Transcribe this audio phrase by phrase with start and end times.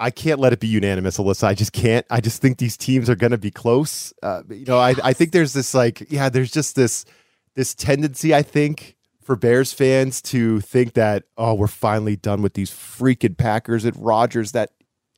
[0.00, 1.44] I can't let it be unanimous, Alyssa.
[1.44, 2.06] I just can't.
[2.08, 4.14] I just think these teams are going to be close.
[4.22, 7.04] Uh, you know, I, I think there's this like, yeah, there's just this
[7.54, 8.34] this tendency.
[8.34, 13.36] I think for Bears fans to think that oh, we're finally done with these freaking
[13.36, 14.52] Packers and Rodgers.
[14.52, 14.70] That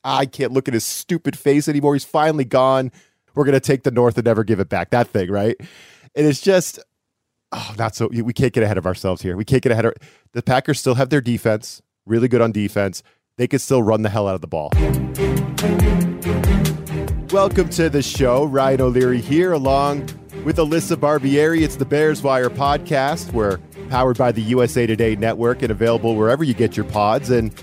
[0.02, 1.95] I can't look at his stupid face anymore.
[1.95, 2.90] He's finally gone.
[3.37, 4.90] We're going to take the North and never give it back.
[4.90, 5.54] That thing, right?
[6.16, 6.80] And it's just
[7.52, 8.09] oh, not so.
[8.09, 9.37] We can't get ahead of ourselves here.
[9.37, 9.95] We can't get ahead of
[10.32, 10.80] the Packers.
[10.80, 13.04] Still have their defense, really good on defense
[13.38, 14.70] they could still run the hell out of the ball.
[17.32, 18.45] Welcome to the show.
[18.45, 20.02] Ryan O'Leary here, along
[20.45, 21.62] with Alyssa Barbieri.
[21.62, 23.32] It's the Bears Wire podcast.
[23.32, 23.57] We're
[23.88, 27.30] powered by the USA Today network and available wherever you get your pods.
[27.30, 27.54] And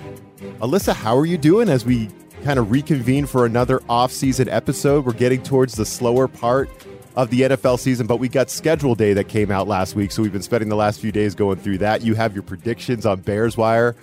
[0.59, 2.09] Alyssa, how are you doing as we
[2.43, 5.05] kind of reconvene for another off-season episode?
[5.05, 6.67] We're getting towards the slower part
[7.15, 10.11] of the NFL season, but we got schedule day that came out last week.
[10.11, 12.01] So we've been spending the last few days going through that.
[12.01, 13.95] You have your predictions on Bears Wire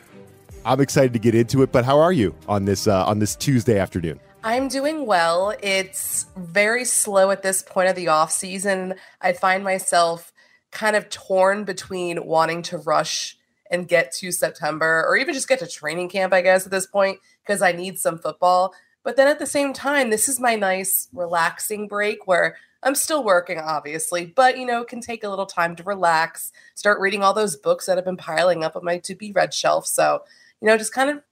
[0.67, 1.70] I'm excited to get into it.
[1.70, 4.19] But how are you on this uh, on this Tuesday afternoon?
[4.42, 5.55] I'm doing well.
[5.62, 8.97] It's very slow at this point of the off season.
[9.20, 10.33] I find myself
[10.72, 13.39] kind of torn between wanting to rush
[13.70, 16.87] and get to September or even just get to training camp, I guess, at this
[16.87, 18.75] point, because I need some football.
[19.05, 23.22] But then at the same time, this is my nice, relaxing break where I'm still
[23.22, 27.22] working, obviously, but you know, it can take a little time to relax, start reading
[27.22, 29.87] all those books that have been piling up on my to be read shelf.
[29.87, 30.22] So
[30.60, 31.22] you know, just kind of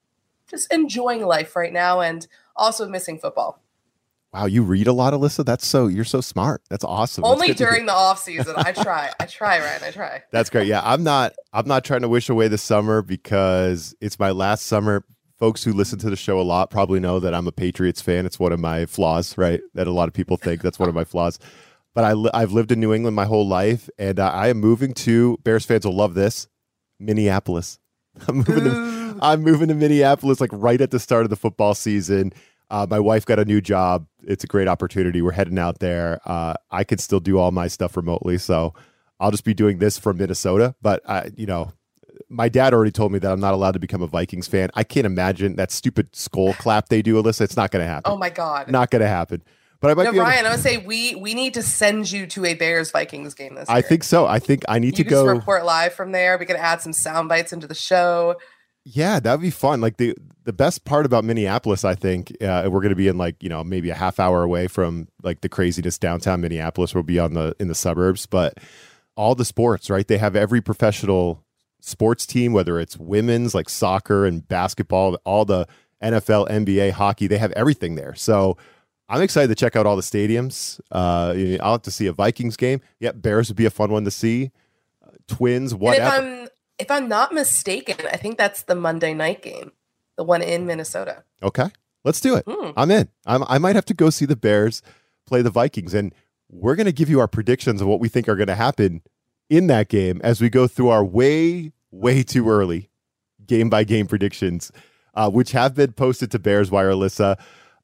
[0.48, 3.60] just enjoying life right now and also missing football.
[4.34, 5.44] Wow, you read a lot, Alyssa.
[5.44, 6.60] That's so you're so smart.
[6.68, 7.22] That's awesome.
[7.22, 8.54] Only That's during the off season.
[8.56, 9.12] I try.
[9.20, 9.84] I try, Ryan.
[9.84, 10.22] I try.
[10.32, 10.66] That's great.
[10.66, 11.34] Yeah, I'm not.
[11.52, 15.04] I'm not trying to wish away the summer because it's my last summer.
[15.38, 18.26] Folks who listen to the show a lot probably know that I'm a Patriots fan.
[18.26, 19.60] It's one of my flaws, right?
[19.74, 21.38] That a lot of people think that's one of my flaws.
[21.94, 24.58] But I li- I've lived in New England my whole life, and uh, I am
[24.58, 25.38] moving to.
[25.44, 26.48] Bears fans will love this.
[26.98, 27.78] Minneapolis.
[28.28, 28.64] I'm moving.
[28.64, 32.32] to, I'm moving to Minneapolis like right at the start of the football season.
[32.70, 34.06] Uh, my wife got a new job.
[34.22, 35.22] It's a great opportunity.
[35.22, 36.20] We're heading out there.
[36.24, 38.74] Uh, I can still do all my stuff remotely, so
[39.20, 40.74] I'll just be doing this from Minnesota.
[40.80, 41.72] But I, you know,
[42.28, 44.70] my dad already told me that I'm not allowed to become a Vikings fan.
[44.74, 47.42] I can't imagine that stupid skull clap they do, Alyssa.
[47.42, 48.10] It's not going to happen.
[48.10, 49.42] Oh my god, not going to happen.
[49.80, 50.44] But I might no, be Ryan.
[50.44, 50.48] To...
[50.48, 53.68] I would say we we need to send you to a Bears Vikings game this.
[53.68, 54.26] I think so.
[54.26, 56.38] I think I need you to go report live from there.
[56.38, 58.36] We can add some sound bites into the show.
[58.84, 59.80] Yeah, that'd be fun.
[59.80, 60.14] Like the
[60.44, 63.48] the best part about Minneapolis, I think, uh, we're going to be in like you
[63.48, 66.94] know maybe a half hour away from like the craziness downtown Minneapolis.
[66.94, 68.58] We'll be on the in the suburbs, but
[69.16, 70.06] all the sports, right?
[70.06, 71.42] They have every professional
[71.80, 75.66] sports team, whether it's women's like soccer and basketball, all the
[76.02, 77.26] NFL, NBA, hockey.
[77.26, 78.14] They have everything there.
[78.14, 78.58] So
[79.08, 80.78] I'm excited to check out all the stadiums.
[80.92, 82.82] Uh, I'll have to see a Vikings game.
[83.00, 84.50] Yep, Bears would be a fun one to see.
[85.02, 86.48] Uh, twins, whatever
[86.78, 89.72] if I'm not mistaken, I think that's the Monday night game,
[90.16, 91.24] the one in Minnesota.
[91.42, 91.68] Okay,
[92.04, 92.44] let's do it.
[92.48, 92.70] Hmm.
[92.76, 93.08] I'm in.
[93.26, 94.82] I'm, I might have to go see the Bears
[95.26, 96.14] play the Vikings, and
[96.50, 99.02] we're going to give you our predictions of what we think are going to happen
[99.50, 102.90] in that game as we go through our way, way too early
[103.46, 104.72] game by game predictions,
[105.14, 107.38] uh, which have been posted to Bears Wire, Alyssa.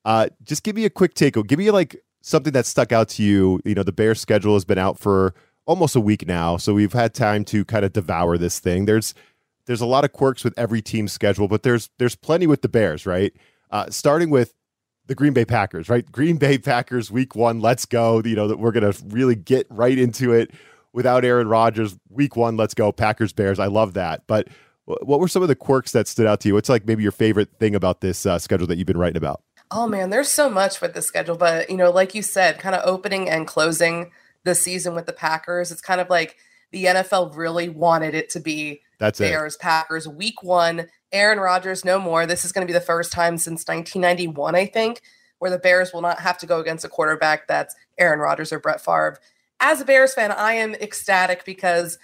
[0.05, 1.34] Uh, just give me a quick take.
[1.47, 3.61] Give me like something that stuck out to you.
[3.65, 5.34] You know, the Bears schedule has been out for
[5.70, 8.86] almost a week now, so we've had time to kind of devour this thing.
[8.86, 9.14] There's
[9.66, 12.69] there's a lot of quirks with every team's schedule, but there's there's plenty with the
[12.69, 13.32] Bears, right?
[13.70, 14.53] Uh, starting with
[15.06, 16.04] the Green Bay Packers, right?
[16.12, 18.20] Green Bay Packers, Week One, let's go.
[18.25, 20.50] You know that we're gonna really get right into it
[20.92, 21.97] without Aaron Rodgers.
[22.09, 22.91] Week One, let's go.
[22.91, 24.25] Packers Bears, I love that.
[24.26, 24.48] But
[24.86, 26.54] what were some of the quirks that stood out to you?
[26.54, 29.41] What's like maybe your favorite thing about this uh, schedule that you've been writing about?
[29.71, 32.74] Oh man, there's so much with the schedule, but you know, like you said, kind
[32.74, 34.10] of opening and closing
[34.45, 35.71] the season with the Packers.
[35.71, 36.37] It's kind of like
[36.72, 39.60] the NFL really wanted it to be That's Bears, it.
[39.60, 40.87] Packers, week one.
[41.13, 42.27] Aaron Rodgers, no more.
[42.27, 45.03] This is going to be the first time since 1991, I think,
[45.41, 48.60] where the Bears will not have to go against a quarterback that's Aaron Rodgers or
[48.60, 49.19] Brett Favre.
[49.59, 51.98] As a Bears fan, I am ecstatic because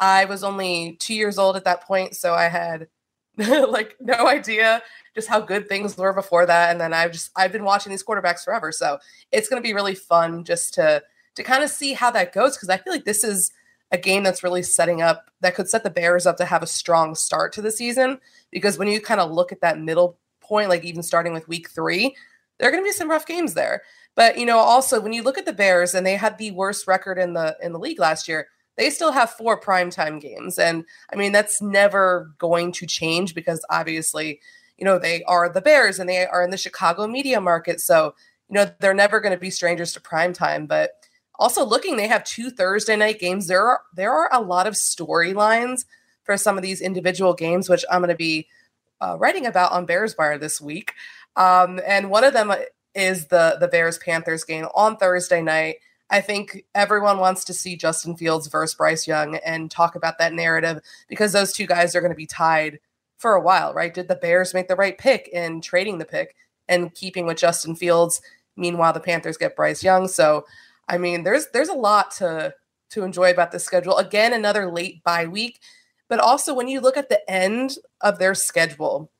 [0.00, 2.16] I was only two years old at that point.
[2.16, 2.88] So I had
[3.36, 4.82] like no idea
[5.14, 6.70] just how good things were before that.
[6.70, 8.72] And then I've just, I've been watching these quarterbacks forever.
[8.72, 8.98] So
[9.30, 11.02] it's going to be really fun just to,
[11.38, 13.52] to kind of see how that goes because I feel like this is
[13.92, 16.66] a game that's really setting up that could set the Bears up to have a
[16.66, 18.18] strong start to the season
[18.50, 21.70] because when you kind of look at that middle point, like even starting with week
[21.70, 22.16] three,
[22.58, 23.82] there are going to be some rough games there.
[24.16, 26.88] But you know, also when you look at the Bears and they had the worst
[26.88, 30.58] record in the in the league last year, they still have four primetime games.
[30.58, 34.40] And I mean, that's never going to change because obviously,
[34.76, 37.80] you know, they are the Bears and they are in the Chicago media market.
[37.80, 38.16] So,
[38.48, 40.66] you know, they're never going to be strangers to primetime.
[40.66, 40.97] But
[41.38, 43.46] also looking, they have two Thursday night games.
[43.46, 45.84] There are there are a lot of storylines
[46.24, 48.48] for some of these individual games, which I'm going to be
[49.00, 50.92] uh, writing about on Bears Wire this week.
[51.36, 52.52] Um, and one of them
[52.94, 55.76] is the the Bears Panthers game on Thursday night.
[56.10, 60.32] I think everyone wants to see Justin Fields versus Bryce Young and talk about that
[60.32, 62.80] narrative because those two guys are going to be tied
[63.18, 63.92] for a while, right?
[63.92, 66.34] Did the Bears make the right pick in trading the pick
[66.68, 68.22] and keeping with Justin Fields?
[68.56, 70.08] Meanwhile, the Panthers get Bryce Young.
[70.08, 70.46] So,
[70.88, 72.54] I mean, there's there's a lot to
[72.90, 73.96] to enjoy about the schedule.
[73.98, 75.60] Again, another late bye week,
[76.08, 79.10] but also when you look at the end of their schedule,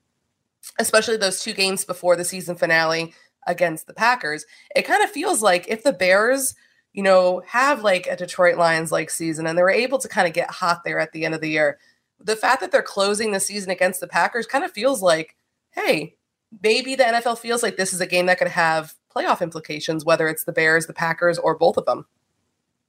[0.79, 3.15] especially those two games before the season finale
[3.47, 6.55] against the Packers, it kind of feels like if the Bears
[6.93, 10.27] you know, have like a Detroit Lions like season and they were able to kind
[10.27, 11.79] of get hot there at the end of the year.
[12.19, 15.37] The fact that they're closing the season against the Packers kind of feels like,
[15.71, 16.17] hey,
[16.63, 20.29] maybe the NFL feels like this is a game that could have playoff implications, whether
[20.29, 22.07] it's the Bears, the Packers, or both of them.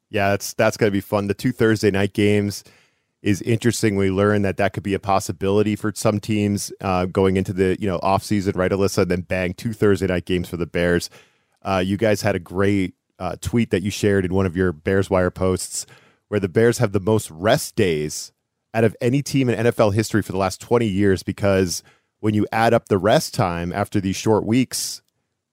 [0.10, 1.28] Yeah, that's that's going to be fun.
[1.28, 2.64] The two Thursday night games
[3.22, 3.96] is interesting.
[3.96, 7.78] We learned that that could be a possibility for some teams uh, going into the
[7.80, 9.04] you know off season, right, Alyssa?
[9.04, 11.10] And then bang, two Thursday night games for the Bears.
[11.62, 14.72] Uh, you guys had a great uh, tweet that you shared in one of your
[14.72, 15.86] Bears Wire posts,
[16.30, 18.32] where the Bears have the most rest days
[18.74, 21.84] out of any team in NFL history for the last 20 years because
[22.20, 25.02] when you add up the rest time after these short weeks,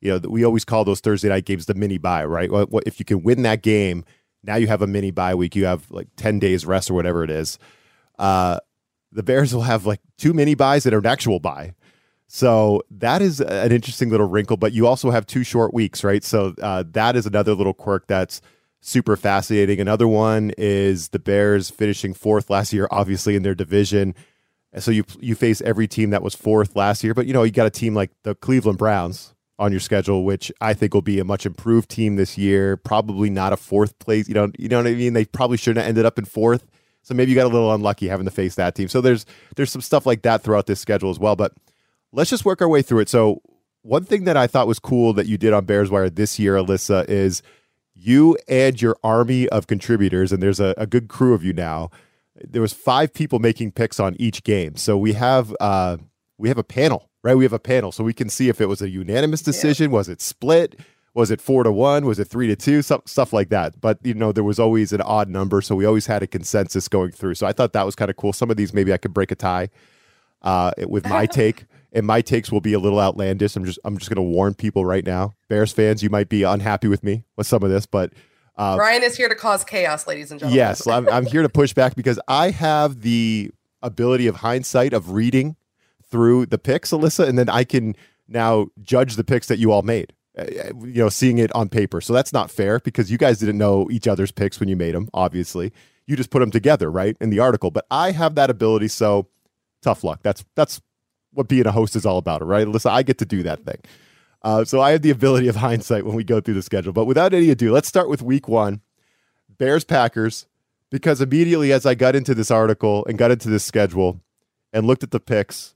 [0.06, 2.48] you know, we always call those Thursday night games the mini bye, right?
[2.86, 4.04] If you can win that game,
[4.44, 5.56] now you have a mini bye week.
[5.56, 7.58] You have like 10 days rest or whatever it is.
[8.16, 8.60] Uh,
[9.10, 11.74] the Bears will have like two mini byes and an actual bye.
[12.28, 16.22] So that is an interesting little wrinkle, but you also have two short weeks, right?
[16.22, 18.40] So uh, that is another little quirk that's
[18.80, 19.80] super fascinating.
[19.80, 24.14] Another one is the Bears finishing fourth last year, obviously in their division.
[24.78, 27.50] So you you face every team that was fourth last year, but you know you
[27.50, 31.18] got a team like the Cleveland Browns on your schedule, which I think will be
[31.18, 32.76] a much improved team this year.
[32.76, 34.28] Probably not a fourth place.
[34.28, 35.14] You know, you know what I mean.
[35.14, 36.66] They probably shouldn't have ended up in fourth.
[37.02, 38.88] So maybe you got a little unlucky having to face that team.
[38.88, 41.36] So there's there's some stuff like that throughout this schedule as well.
[41.36, 41.52] But
[42.12, 43.08] let's just work our way through it.
[43.08, 43.42] So,
[43.82, 46.54] one thing that I thought was cool that you did on Bears Wire this year,
[46.54, 47.42] Alyssa, is
[47.94, 51.90] you and your army of contributors, and there's a, a good crew of you now.
[52.34, 55.98] There was five people making picks on each game, so we have uh,
[56.36, 57.36] we have a panel, right?
[57.36, 59.96] We have a panel, so we can see if it was a unanimous decision, yeah.
[59.96, 60.78] was it split,
[61.12, 63.80] was it four to one, was it three to two, stuff, stuff like that.
[63.80, 66.86] But you know, there was always an odd number, so we always had a consensus
[66.86, 67.34] going through.
[67.34, 68.32] So I thought that was kind of cool.
[68.32, 69.70] Some of these maybe I could break a tie
[70.42, 73.56] uh, with my take and my takes will be a little outlandish.
[73.56, 75.34] I'm just I'm just going to warn people right now.
[75.48, 78.12] Bears fans, you might be unhappy with me with some of this, but
[78.56, 80.56] uh, Ryan is here to cause chaos, ladies and gentlemen.
[80.56, 83.50] Yes, I'm, I'm here to push back because I have the
[83.82, 85.56] ability of hindsight of reading
[86.10, 87.96] through the picks, Alyssa, and then I can
[88.28, 90.12] now judge the picks that you all made.
[90.38, 90.44] Uh,
[90.84, 92.00] you know, seeing it on paper.
[92.00, 94.94] So that's not fair because you guys didn't know each other's picks when you made
[94.94, 95.08] them.
[95.14, 95.72] Obviously,
[96.06, 97.70] you just put them together, right, in the article.
[97.70, 99.28] But I have that ability, so
[99.80, 100.20] tough luck.
[100.22, 100.82] That's that's
[101.32, 102.66] what being a host is all about, right?
[102.66, 103.78] Alyssa, I get to do that thing.
[104.42, 106.92] Uh, so I have the ability of hindsight when we go through the schedule.
[106.92, 108.80] But without any ado, let's start with week one
[109.58, 110.46] Bears Packers,
[110.90, 114.20] because immediately as I got into this article and got into this schedule
[114.72, 115.74] and looked at the picks,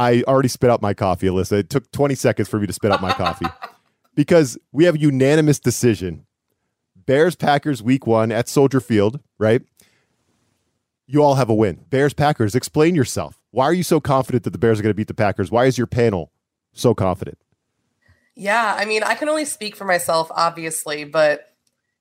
[0.00, 1.58] I already spit out my coffee, Alyssa.
[1.58, 3.44] It took 20 seconds for me to spit out my coffee
[4.14, 6.24] because we have a unanimous decision.
[6.96, 9.60] Bears Packers week one at Soldier Field, right?
[11.06, 11.84] You all have a win.
[11.90, 13.38] Bears Packers, explain yourself.
[13.50, 15.50] Why are you so confident that the Bears are going to beat the Packers?
[15.50, 16.32] Why is your panel
[16.72, 17.36] so confident?
[18.34, 21.52] Yeah, I mean, I can only speak for myself, obviously, but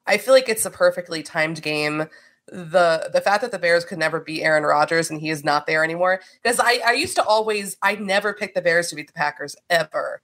[0.08, 2.08] I feel like it's a perfectly timed game.
[2.52, 5.68] The the fact that the Bears could never beat Aaron Rodgers and he is not
[5.68, 6.22] there anymore.
[6.42, 9.56] Because I, I used to always I never picked the Bears to beat the Packers
[9.70, 10.22] ever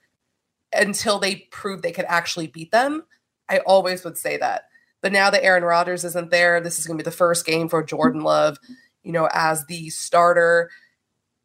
[0.74, 3.04] until they proved they could actually beat them.
[3.50, 4.64] I always would say that.
[5.02, 7.84] But now that Aaron Rodgers isn't there, this is gonna be the first game for
[7.84, 8.58] Jordan Love,
[9.04, 10.72] you know, as the starter.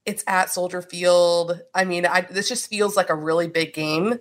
[0.06, 1.60] It's at Soldier Field.
[1.74, 4.18] I mean, I, this just feels like a really big game.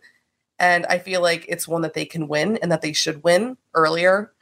[0.59, 3.57] And I feel like it's one that they can win and that they should win
[3.73, 4.33] earlier.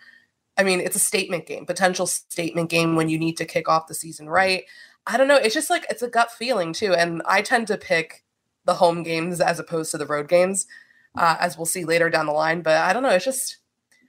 [0.58, 3.88] I mean, it's a statement game, potential statement game when you need to kick off
[3.88, 4.64] the season right.
[5.06, 5.36] I don't know.
[5.36, 6.94] It's just like it's a gut feeling too.
[6.94, 8.24] And I tend to pick
[8.66, 10.66] the home games as opposed to the road games,
[11.16, 12.62] uh, as we'll see later down the line.
[12.62, 13.10] But I don't know.
[13.10, 13.58] It's just,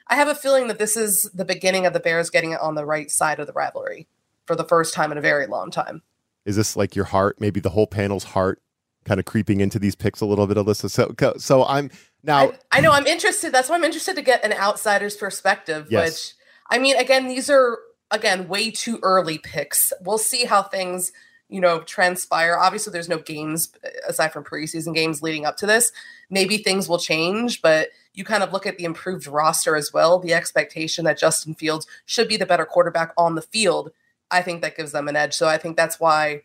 [0.08, 2.74] I have a feeling that this is the beginning of the Bears getting it on
[2.74, 4.08] the right side of the rivalry
[4.46, 6.02] for the first time in a very long time
[6.46, 8.62] is this like your heart maybe the whole panel's heart
[9.08, 10.90] kind of creeping into these picks a little bit, Alyssa.
[10.90, 11.90] So, so I'm
[12.22, 12.50] now.
[12.50, 13.52] I, I know I'm interested.
[13.52, 15.88] That's why I'm interested to get an outsider's perspective.
[15.90, 16.06] Yes.
[16.10, 16.34] Which
[16.70, 17.78] I mean, again, these are
[18.10, 19.92] again way too early picks.
[20.02, 21.12] We'll see how things
[21.48, 22.56] you know transpire.
[22.58, 25.92] Obviously, there's no games uh, aside from preseason games leading up to this.
[26.30, 30.18] Maybe things will change, but you kind of look at the improved roster as well.
[30.18, 33.92] The expectation that Justin Fields should be the better quarterback on the field.
[34.30, 35.34] I think that gives them an edge.
[35.34, 36.42] So I think that's why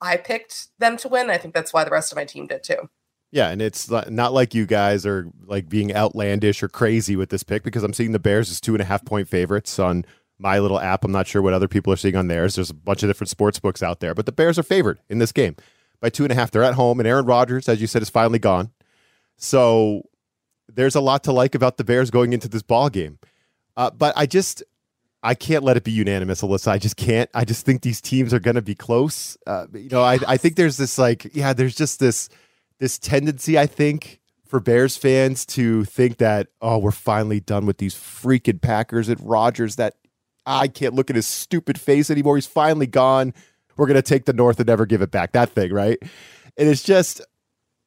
[0.00, 1.30] I picked them to win.
[1.30, 2.88] I think that's why the rest of my team did too.
[3.34, 7.42] Yeah, and it's not like you guys are like being outlandish or crazy with this
[7.42, 10.04] pick because I'm seeing the Bears as two and a half point favorites on
[10.38, 11.02] my little app.
[11.02, 12.54] I'm not sure what other people are seeing on theirs.
[12.54, 15.18] There's a bunch of different sports books out there, but the Bears are favored in
[15.18, 15.56] this game
[16.00, 16.52] by two and a half.
[16.52, 18.70] They're at home, and Aaron Rodgers, as you said, is finally gone.
[19.36, 20.02] So
[20.72, 23.18] there's a lot to like about the Bears going into this ball game.
[23.76, 24.62] Uh, but I just
[25.24, 26.68] I can't let it be unanimous, Alyssa.
[26.68, 27.28] I just can't.
[27.34, 29.36] I just think these teams are going to be close.
[29.44, 32.28] Uh, you know, I, I think there's this like, yeah, there's just this
[32.84, 37.78] this tendency, I think, for Bears fans to think that, oh, we're finally done with
[37.78, 39.76] these freaking Packers and Rodgers.
[39.76, 39.94] That
[40.44, 42.36] I can't look at his stupid face anymore.
[42.36, 43.32] He's finally gone.
[43.78, 45.32] We're going to take the North and never give it back.
[45.32, 45.96] That thing, right?
[46.58, 47.22] And it's just,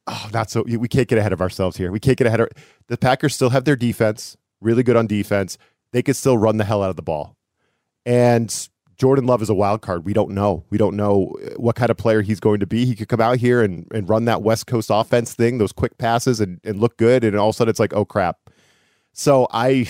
[0.08, 0.64] oh, not so.
[0.64, 1.92] We can't get ahead of ourselves here.
[1.92, 2.50] We can't get ahead of
[2.88, 3.36] the Packers.
[3.36, 5.60] Still have their defense, really good on defense.
[5.92, 7.38] They could still run the hell out of the ball.
[8.04, 10.06] And Jordan Love is a wild card.
[10.06, 10.64] We don't know.
[10.70, 12.86] We don't know uh, what kind of player he's going to be.
[12.86, 15.98] He could come out here and, and run that West Coast offense thing, those quick
[15.98, 17.24] passes, and, and look good.
[17.24, 18.38] And all of a sudden, it's like, oh crap.
[19.14, 19.88] So I,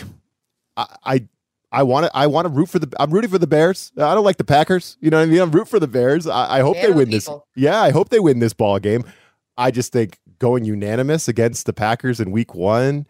[0.75, 1.27] I,
[1.71, 2.11] I want to.
[2.15, 2.91] I want to root for the.
[2.99, 3.91] I'm rooting for the Bears.
[3.97, 4.97] I don't like the Packers.
[5.01, 5.41] You know what I mean?
[5.41, 6.25] I'm root for the Bears.
[6.25, 7.29] I, I hope they win this.
[7.55, 9.03] Yeah, I hope they win this ball game.
[9.57, 13.05] I just think going unanimous against the Packers in Week One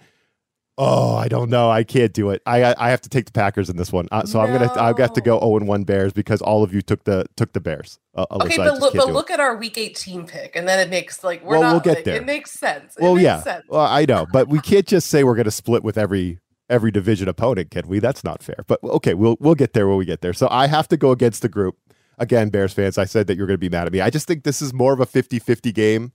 [0.79, 1.71] Oh, I don't know.
[1.71, 2.43] I can't do it.
[2.45, 4.07] I I have to take the Packers in this one.
[4.11, 4.45] Uh, so no.
[4.45, 6.83] I'm gonna I have got to go 0 and 1 Bears because all of you
[6.83, 7.97] took the took the Bears.
[8.13, 11.23] Uh, okay, but look, but look at our Week 18 pick, and then it makes
[11.23, 11.71] like we're well, not.
[11.71, 12.17] We'll get like, there.
[12.17, 12.95] It makes sense.
[12.95, 13.41] It well, makes yeah.
[13.41, 13.65] Sense.
[13.67, 17.27] Well, I know, but we can't just say we're gonna split with every every division
[17.27, 17.97] opponent, can we?
[17.97, 18.63] That's not fair.
[18.67, 20.33] But okay, we'll we'll get there when we get there.
[20.33, 21.75] So I have to go against the group.
[22.19, 24.01] Again, Bears fans, I said that you're going to be mad at me.
[24.01, 26.13] I just think this is more of a 50-50 game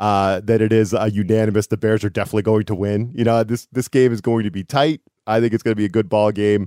[0.00, 1.66] uh, that it is a unanimous.
[1.66, 3.12] The Bears are definitely going to win.
[3.14, 5.00] You know, this this game is going to be tight.
[5.26, 6.66] I think it's going to be a good ball game.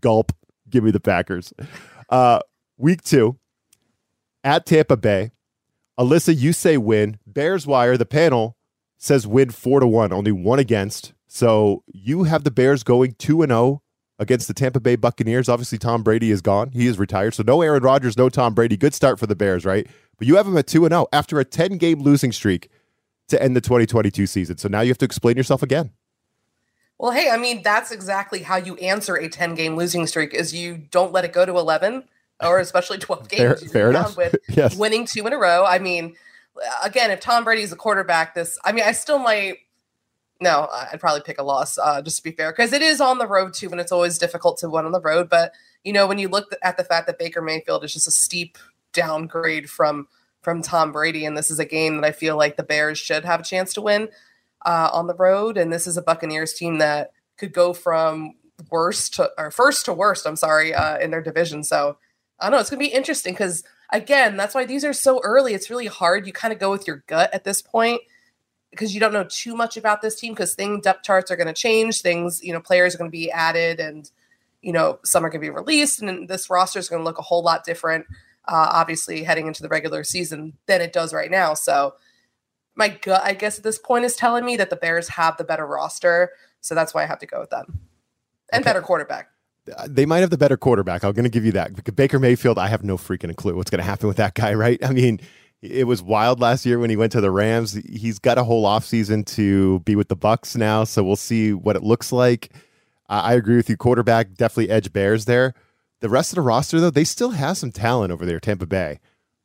[0.00, 0.32] Gulp,
[0.68, 1.52] give me the Packers.
[2.08, 2.40] Uh,
[2.76, 3.38] week two
[4.44, 5.32] at Tampa Bay.
[5.98, 7.18] Alyssa, you say win.
[7.26, 8.56] Bears Wire, the panel
[8.98, 11.14] says win four to one, only one against.
[11.26, 13.82] So you have the Bears going two and zero oh
[14.18, 15.48] against the Tampa Bay Buccaneers.
[15.48, 17.34] Obviously, Tom Brady is gone; he is retired.
[17.34, 18.76] So no Aaron Rodgers, no Tom Brady.
[18.76, 19.86] Good start for the Bears, right?
[20.18, 22.70] But you have them at 2 0 after a 10 game losing streak
[23.28, 24.56] to end the 2022 season.
[24.56, 25.90] So now you have to explain yourself again.
[26.98, 30.54] Well, hey, I mean, that's exactly how you answer a 10 game losing streak is
[30.54, 32.04] you don't let it go to 11
[32.42, 33.60] or especially 12 games.
[33.60, 34.16] fair, fair enough.
[34.16, 34.76] With yes.
[34.76, 35.64] winning two in a row.
[35.64, 36.16] I mean,
[36.82, 39.58] again, if Tom Brady's a quarterback, this, I mean, I still might,
[40.40, 43.18] no, I'd probably pick a loss, uh, just to be fair, because it is on
[43.18, 45.28] the road too, and it's always difficult to win on the road.
[45.30, 45.52] But,
[45.82, 48.58] you know, when you look at the fact that Baker Mayfield is just a steep
[48.92, 50.08] downgrade from
[50.42, 53.24] from Tom Brady, and this is a game that I feel like the Bears should
[53.24, 54.08] have a chance to win
[54.64, 55.56] uh, on the road.
[55.56, 58.34] And this is a Buccaneers team that could go from
[58.70, 60.26] worst to or first to worst.
[60.26, 61.64] I'm sorry uh, in their division.
[61.64, 61.98] So
[62.38, 62.60] I don't know.
[62.60, 65.54] It's gonna be interesting because again, that's why these are so early.
[65.54, 66.26] It's really hard.
[66.26, 68.02] You kind of go with your gut at this point
[68.76, 71.46] because you don't know too much about this team because thing depth charts are going
[71.46, 72.02] to change.
[72.02, 74.10] Things you know, players are going to be added and
[74.60, 77.18] you know some are going to be released, and this roster is going to look
[77.18, 78.06] a whole lot different.
[78.46, 81.54] Uh, obviously, heading into the regular season than it does right now.
[81.54, 81.94] So
[82.76, 85.44] my gut, I guess, at this point is telling me that the Bears have the
[85.44, 86.30] better roster.
[86.60, 87.80] So that's why I have to go with them.
[88.52, 88.70] And okay.
[88.70, 89.30] better quarterback.
[89.76, 91.02] Uh, they might have the better quarterback.
[91.02, 91.96] I'm going to give you that.
[91.96, 94.82] Baker Mayfield, I have no freaking clue what's going to happen with that guy, right?
[94.84, 95.20] I mean,
[95.70, 97.72] it was wild last year when he went to the Rams.
[97.72, 101.76] He's got a whole offseason to be with the Bucs now, so we'll see what
[101.76, 102.52] it looks like.
[103.08, 103.76] Uh, I agree with you.
[103.76, 105.54] Quarterback definitely edge Bears there.
[106.00, 109.00] The rest of the roster, though, they still have some talent over there, Tampa Bay.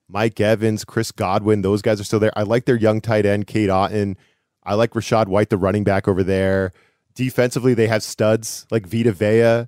[0.09, 2.37] Mike Evans, Chris Godwin, those guys are still there.
[2.37, 4.17] I like their young tight end, Cade Otton.
[4.63, 6.73] I like Rachaad White, the running back over there.
[7.15, 9.67] Defensively, they have studs like Vita Vea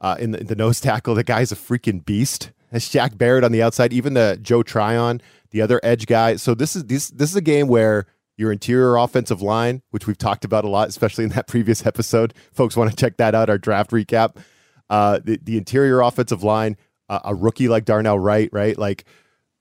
[0.00, 1.14] uh, in, the, in the nose tackle.
[1.14, 2.50] The guy's a freaking beast.
[2.72, 5.22] Has Shaq Barrett on the outside, even the Joe Tryon,
[5.54, 6.34] the other edge guy.
[6.34, 8.06] So this is this this is a game where
[8.36, 12.34] your interior offensive line, which we've talked about a lot, especially in that previous episode.
[12.52, 14.36] Folks want to check that out, our draft recap.
[14.90, 16.76] Uh, the, the interior offensive line,
[17.08, 18.76] uh, a rookie like Darnell Wright, right?
[18.76, 19.04] Like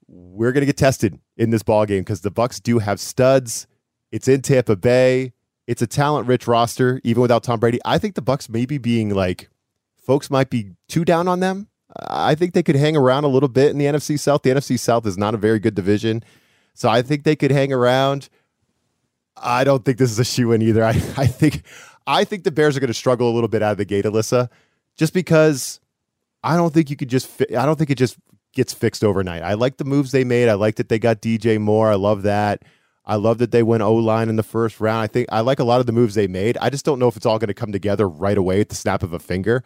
[0.08, 3.68] we're going to get tested in this ball game because the Bucs do have studs.
[4.12, 5.34] It's in Tampa Bay.
[5.68, 7.80] It's a talent-rich roster, even without Tom Brady.
[7.86, 9.50] I think the Bucs may be being like,
[9.96, 11.70] folks might be too down on them.
[12.08, 14.44] I think they could hang around a little bit in the NFC South.
[14.44, 16.24] The NFC South is not a very good division.
[16.74, 18.30] So I think they could hang around.
[19.38, 20.84] I don't think this is a shoe in either.
[20.84, 21.64] I, I think
[22.06, 24.06] I think the Bears are going to struggle a little bit out of the gate,
[24.06, 24.50] Alyssa,
[24.98, 25.80] just because
[26.44, 27.28] I don't think you could just.
[27.28, 28.18] Fi- I don't think it just
[28.54, 29.42] gets fixed overnight.
[29.44, 30.50] I like the moves they made.
[30.50, 31.92] I like that they got DJ Moore.
[31.92, 32.64] I love that.
[33.06, 35.02] I love that they went O line in the first round.
[35.02, 36.58] I think I like a lot of the moves they made.
[36.60, 38.76] I just don't know if it's all going to come together right away at the
[38.76, 39.64] snap of a finger.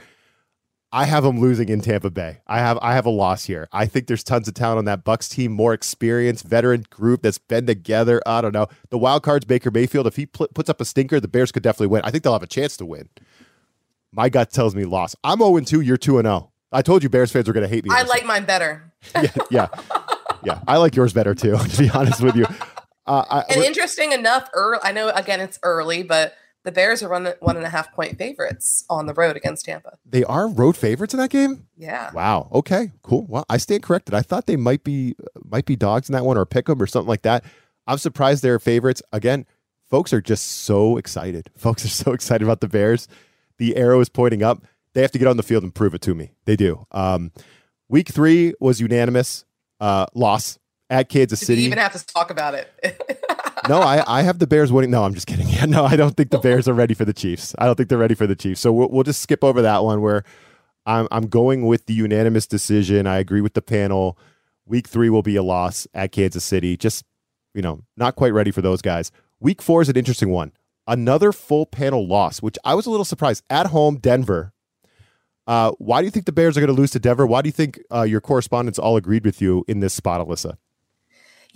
[0.91, 2.39] I have them losing in Tampa Bay.
[2.47, 3.67] I have I have a loss here.
[3.73, 7.37] I think there's tons of talent on that Bucs team, more experienced veteran group that's
[7.37, 8.21] been together.
[8.25, 8.67] I don't know.
[8.89, 10.07] The wild card's Baker Mayfield.
[10.07, 12.03] If he pl- puts up a stinker, the Bears could definitely win.
[12.05, 13.09] I think they'll have a chance to win.
[14.13, 15.15] My gut tells me loss.
[15.23, 15.81] I'm 0 2.
[15.81, 16.51] You're 2 0.
[16.71, 17.89] I told you Bears fans were going to hate me.
[17.93, 18.93] I like mine better.
[19.15, 19.67] yeah, yeah,
[20.43, 20.61] yeah.
[20.67, 21.57] I like yours better too.
[21.69, 22.45] To be honest with you.
[23.05, 26.35] Uh, I, and interesting enough, early, I know again it's early, but
[26.67, 29.97] the Bears are one one and a half point favorites on the road against Tampa.
[30.05, 31.65] They are road favorites in that game.
[31.77, 32.11] Yeah.
[32.11, 32.49] Wow.
[32.51, 32.91] Okay.
[33.03, 33.25] Cool.
[33.29, 34.13] Well, I stand corrected.
[34.13, 35.15] I thought they might be
[35.49, 37.45] might be dogs in that one or pick them or something like that.
[37.87, 39.01] I'm surprised they're favorites.
[39.13, 39.45] Again,
[39.89, 41.49] folks are just so excited.
[41.57, 43.07] Folks are so excited about the Bears.
[43.59, 44.65] The arrow is pointing up.
[44.93, 46.33] They have to get on the field and prove it to me.
[46.43, 46.85] They do.
[46.91, 47.31] Um,
[47.87, 49.45] week three was unanimous
[49.79, 50.59] uh, loss
[50.89, 51.61] at Kansas City.
[51.61, 53.23] You even have to talk about it.
[53.69, 54.91] no, I, I have the Bears winning.
[54.91, 55.47] No, I'm just kidding.
[55.47, 57.55] Yeah, no, I don't think the Bears are ready for the Chiefs.
[57.57, 58.61] I don't think they're ready for the Chiefs.
[58.61, 60.23] So we'll, we'll just skip over that one where
[60.85, 63.07] I'm, I'm going with the unanimous decision.
[63.07, 64.17] I agree with the panel.
[64.65, 66.77] Week three will be a loss at Kansas City.
[66.77, 67.05] Just,
[67.53, 69.11] you know, not quite ready for those guys.
[69.39, 70.51] Week four is an interesting one.
[70.87, 73.43] Another full panel loss, which I was a little surprised.
[73.49, 74.53] At home, Denver.
[75.45, 77.25] Uh, why do you think the Bears are going to lose to Denver?
[77.25, 80.57] Why do you think uh, your correspondents all agreed with you in this spot, Alyssa?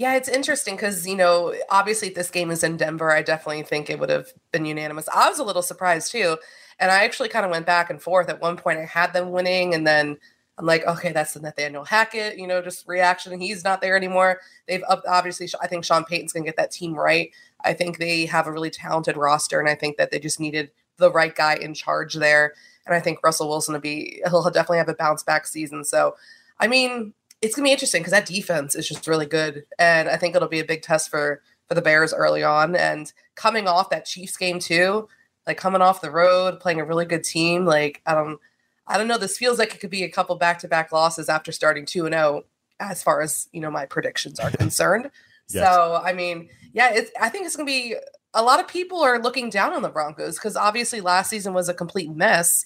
[0.02, 3.62] Yeah, it's interesting because, you know, obviously if this game is in Denver, I definitely
[3.62, 5.08] think it would have been unanimous.
[5.08, 6.38] I was a little surprised too.
[6.80, 8.28] And I actually kind of went back and forth.
[8.28, 10.18] At one point, I had them winning, and then
[10.58, 13.40] I'm like, okay, that's the Nathaniel Hackett, you know, just reaction.
[13.40, 14.40] He's not there anymore.
[14.68, 17.30] They've obviously, I think Sean Payton's going to get that team right.
[17.64, 20.72] I think they have a really talented roster, and I think that they just needed
[20.98, 22.56] the right guy in charge there.
[22.88, 25.86] And I think Russell Wilson will be, he'll definitely have a bounce back season.
[25.86, 26.16] So,
[26.60, 30.18] I mean, it's gonna be interesting because that defense is just really good, and I
[30.18, 32.76] think it'll be a big test for for the Bears early on.
[32.76, 35.08] And coming off that Chiefs game too,
[35.48, 37.66] like coming off the road, playing a really good team.
[37.66, 38.40] Like I don't,
[38.88, 39.18] I don't know.
[39.18, 42.06] This feels like it could be a couple back to back losses after starting two
[42.06, 42.46] and zero, oh,
[42.80, 45.10] as far as you know my predictions are concerned.
[45.50, 45.64] yes.
[45.64, 47.12] So I mean, yeah, it's.
[47.20, 47.96] I think it's gonna be
[48.34, 51.70] a lot of people are looking down on the Broncos because obviously last season was
[51.70, 52.66] a complete mess.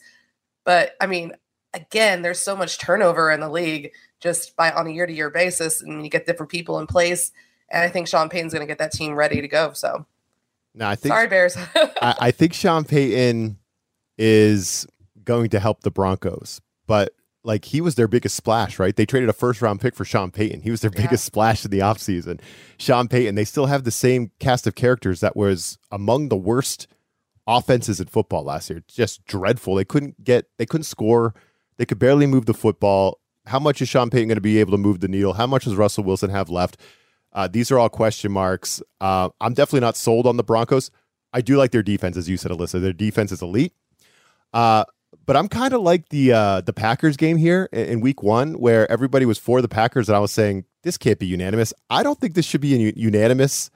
[0.63, 1.33] But I mean,
[1.73, 5.29] again, there's so much turnover in the league just by on a year to year
[5.29, 7.31] basis, and you get different people in place.
[7.69, 9.73] And I think Sean Payton's going to get that team ready to go.
[9.73, 10.05] So,
[10.73, 11.57] no, I think sorry, Bears.
[11.75, 13.57] I, I think Sean Payton
[14.17, 14.87] is
[15.23, 17.13] going to help the Broncos, but
[17.45, 18.95] like he was their biggest splash, right?
[18.95, 20.61] They traded a first round pick for Sean Payton.
[20.61, 21.03] He was their yeah.
[21.03, 22.41] biggest splash in the offseason.
[22.77, 26.87] Sean Payton, they still have the same cast of characters that was among the worst
[27.47, 28.83] offenses in football last year.
[28.87, 29.75] Just dreadful.
[29.75, 31.33] They couldn't get they couldn't score.
[31.77, 33.19] They could barely move the football.
[33.47, 35.33] How much is Sean Payton going to be able to move the needle?
[35.33, 36.77] How much does Russell Wilson have left?
[37.33, 38.81] Uh, these are all question marks.
[39.01, 40.89] Uh, I'm definitely not sold on the Broncos.
[41.33, 42.81] I do like their defense, as you said, Alyssa.
[42.81, 43.73] Their defense is elite.
[44.53, 44.85] Uh,
[45.25, 48.89] but I'm kind of like the uh, the Packers game here in, Week One, where
[48.91, 51.73] everybody was for the Packers, and I was saying this can't be unanimous.
[51.89, 53.69] I don't think this should be unanimous,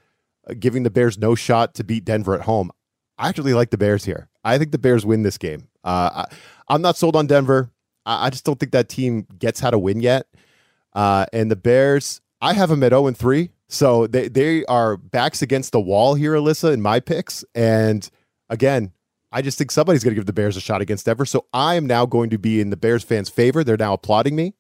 [0.50, 2.72] uh, giving the Bears no shot to beat Denver at home.
[3.18, 4.30] I actually like the Bears here.
[4.44, 5.68] I think the Bears win this game.
[5.84, 6.36] Uh, I,
[6.70, 7.72] I'm not sold on Denver.
[8.18, 10.28] I just don't think that team gets how to win yet.
[10.94, 13.52] Uh, and the Bears, I have them at 0 and 3.
[13.68, 17.46] So they, they are backs against the wall here, Alyssa, in my picks.
[17.54, 18.10] And
[18.50, 18.94] again,
[19.32, 21.26] I just think somebody's going to give the Bears a shot against Denver.
[21.26, 23.64] So I am now going to be in the Bears fans' favor.
[23.64, 24.56] They're now applauding me.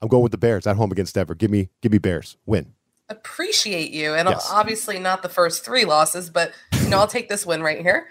[0.00, 1.34] I'm going with the Bears at home against Denver.
[1.34, 2.36] Give me, give me Bears.
[2.46, 2.73] Win
[3.08, 4.14] appreciate you.
[4.14, 4.48] And yes.
[4.50, 8.08] obviously not the first three losses, but you know, I'll take this win right here.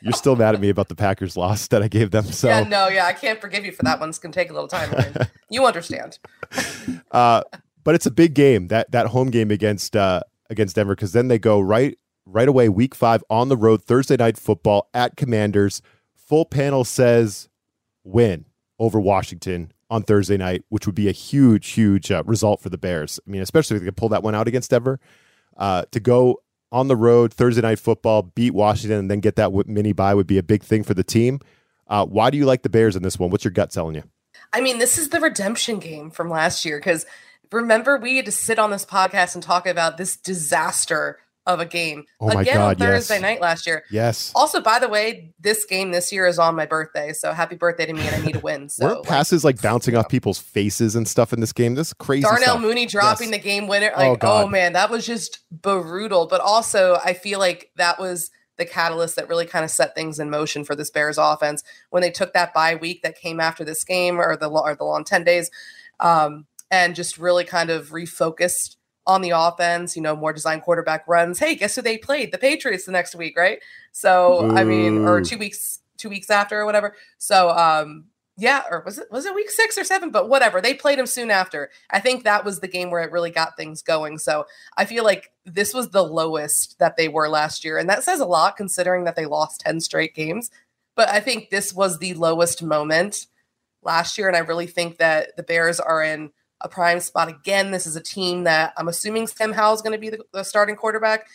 [0.00, 2.24] You're still mad at me about the Packers loss that I gave them.
[2.24, 4.08] So yeah, no, yeah, I can't forgive you for that one.
[4.08, 4.92] It's gonna take a little time.
[5.50, 6.18] you understand.
[7.10, 7.42] uh,
[7.82, 11.28] but it's a big game that that home game against uh, against Denver because then
[11.28, 15.82] they go right right away week five on the road Thursday night football at Commanders.
[16.14, 17.48] Full panel says
[18.02, 18.46] win
[18.78, 22.76] over Washington on Thursday night, which would be a huge, huge uh, result for the
[22.76, 23.20] Bears.
[23.24, 24.98] I mean, especially if they could pull that one out against Denver.
[25.56, 29.52] Uh, to go on the road Thursday night football, beat Washington, and then get that
[29.68, 31.38] mini bye would be a big thing for the team.
[31.86, 33.30] Uh, why do you like the Bears in this one?
[33.30, 34.02] What's your gut telling you?
[34.52, 37.06] I mean, this is the redemption game from last year because
[37.52, 41.66] remember we had to sit on this podcast and talk about this disaster of a
[41.66, 43.22] game Oh again God, on Thursday yes.
[43.22, 43.84] night last year.
[43.90, 44.32] Yes.
[44.34, 47.86] Also, by the way, this game this year is on my birthday, so happy birthday
[47.86, 48.68] to me, and I need a win.
[48.74, 51.74] So Weren't passes like bouncing off people's faces and stuff in this game?
[51.74, 52.22] This is crazy.
[52.22, 52.60] Darnell stuff.
[52.60, 53.38] Mooney dropping Yes.
[53.42, 53.92] the game winner.
[53.94, 54.50] Oh, Like, oh, God.
[54.50, 56.26] man, that was just brutal.
[56.26, 60.18] But also, I feel like that was the catalyst that really kind of set things
[60.18, 63.64] in motion for this Bears offense when they took that bye week that came after
[63.64, 65.50] this game or the or the long 10 days
[66.00, 71.06] um, and just really kind of refocused on the offense, you know, more design quarterback
[71.06, 71.38] runs.
[71.38, 72.32] Hey, guess who they played?
[72.32, 73.60] The Patriots the next week, right?
[73.92, 76.96] So, I mean, or two weeks, two weeks after or whatever.
[77.18, 80.10] So, um, yeah, or was it was it week six or seven?
[80.10, 81.70] But whatever, they played him soon after.
[81.90, 84.18] I think that was the game where it really got things going.
[84.18, 88.02] So I feel like this was the lowest that they were last year, and that
[88.02, 90.50] says a lot considering that they lost ten straight games.
[90.96, 93.26] But I think this was the lowest moment
[93.82, 96.30] last year, and I really think that the Bears are in
[96.64, 97.70] a prime spot again.
[97.70, 100.42] This is a team that I'm assuming Sam Howell is going to be the, the
[100.42, 101.28] starting quarterback.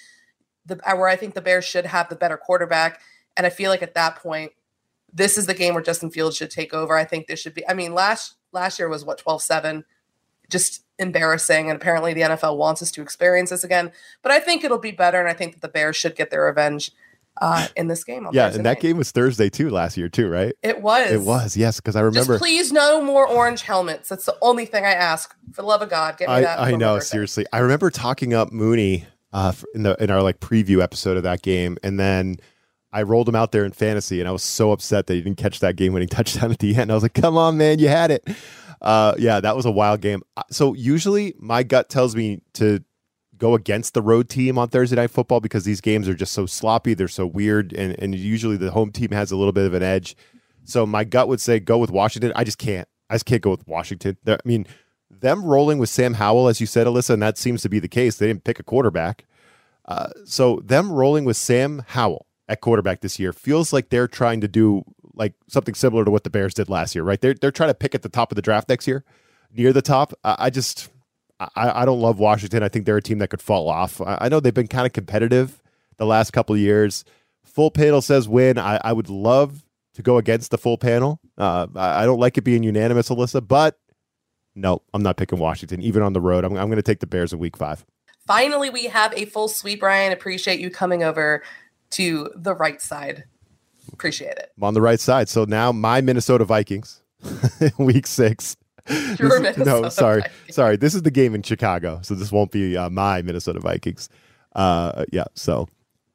[0.65, 2.99] The uh, where I think the Bears should have the better quarterback,
[3.37, 4.51] and I feel like at that point
[5.13, 6.95] this is the game where Justin Fields should take over.
[6.95, 7.67] I think this should be.
[7.67, 9.83] I mean, last last year was what 12-7,
[10.49, 11.69] just embarrassing.
[11.69, 13.91] And apparently the NFL wants us to experience this again.
[14.21, 16.45] But I think it'll be better, and I think that the Bears should get their
[16.45, 16.91] revenge
[17.41, 18.27] uh, in this game.
[18.31, 18.81] Yeah, Thursday and that night.
[18.81, 20.53] game was Thursday too last year too, right?
[20.61, 21.11] it was.
[21.11, 22.33] It was, yes, because I remember.
[22.33, 24.09] Just please, no more orange helmets.
[24.09, 25.33] That's the only thing I ask.
[25.53, 26.59] For the love of God, get me that.
[26.59, 27.45] I, I know, seriously.
[27.53, 31.41] I remember talking up Mooney uh, in the in our like preview episode of that
[31.41, 32.37] game, and then
[32.91, 35.37] I rolled him out there in fantasy, and I was so upset that he didn't
[35.37, 36.91] catch that game winning touchdown at the end.
[36.91, 38.27] I was like, "Come on, man, you had it."
[38.81, 40.21] Uh, yeah, that was a wild game.
[40.37, 42.83] Uh, So usually, my gut tells me to
[43.39, 46.45] go against the road team on Thursday night football because these games are just so
[46.45, 49.73] sloppy, they're so weird, and and usually the home team has a little bit of
[49.73, 50.15] an edge.
[50.65, 52.31] So my gut would say go with Washington.
[52.35, 52.87] I just can't.
[53.09, 54.17] I just can't go with Washington.
[54.27, 54.67] I mean,
[55.09, 57.87] them rolling with Sam Howell, as you said, Alyssa, and that seems to be the
[57.87, 58.17] case.
[58.17, 59.25] They didn't pick a quarterback.
[59.85, 64.41] Uh, so them rolling with Sam Howell at quarterback this year feels like they're trying
[64.41, 64.83] to do
[65.15, 67.19] like something similar to what the Bears did last year, right?
[67.19, 69.03] They're they're trying to pick at the top of the draft next year,
[69.51, 70.13] near the top.
[70.23, 70.89] I, I just
[71.39, 72.63] I, I don't love Washington.
[72.63, 74.01] I think they're a team that could fall off.
[74.01, 75.61] I, I know they've been kind of competitive
[75.97, 77.05] the last couple of years.
[77.43, 78.57] Full panel says win.
[78.57, 81.19] I, I would love to go against the full panel.
[81.37, 83.79] Uh, I, I don't like it being unanimous, Alyssa, but
[84.55, 86.43] no, I'm not picking Washington, even on the road.
[86.43, 87.85] I'm, I'm going to take the Bears in week five.
[88.27, 90.11] Finally, we have a full sweep, Ryan.
[90.11, 91.43] Appreciate you coming over
[91.91, 93.23] to the right side.
[93.91, 94.51] Appreciate it.
[94.57, 95.29] I'm on the right side.
[95.29, 97.01] So now my Minnesota Vikings,
[97.77, 98.55] week six.
[98.89, 100.55] Your This- Minnesota no, sorry, Vikings.
[100.55, 100.75] sorry.
[100.77, 104.09] This is the game in Chicago, so this won't be uh, my Minnesota Vikings.
[104.55, 105.67] Uh, yeah, so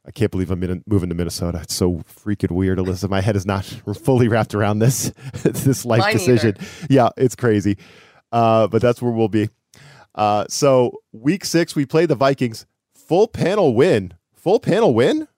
[0.07, 1.61] I can't believe I'm in, moving to Minnesota.
[1.63, 3.09] It's so freaking weird, Alyssa.
[3.09, 3.65] My head is not
[4.03, 6.57] fully wrapped around this this life Mine decision.
[6.91, 7.79] Yeah, it's crazy,
[8.33, 9.49] uh, but that's where we'll be.
[10.15, 12.67] Uh, so week six, we play the Vikings.
[12.95, 14.15] Full panel win.
[14.35, 15.29] Full panel win.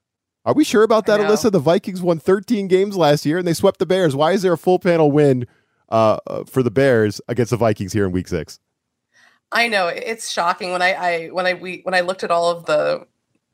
[0.45, 1.19] Are we sure about that.
[1.19, 1.51] Alyssa?
[1.51, 4.15] The Vikings won 13 games last year and they swept the Bears.
[4.15, 5.45] Why is there a full panel win
[5.89, 8.59] uh, for the Bears against the Vikings here in Week Six?
[9.51, 12.51] I know it's shocking when I, I when I we when I looked at all
[12.51, 13.05] of the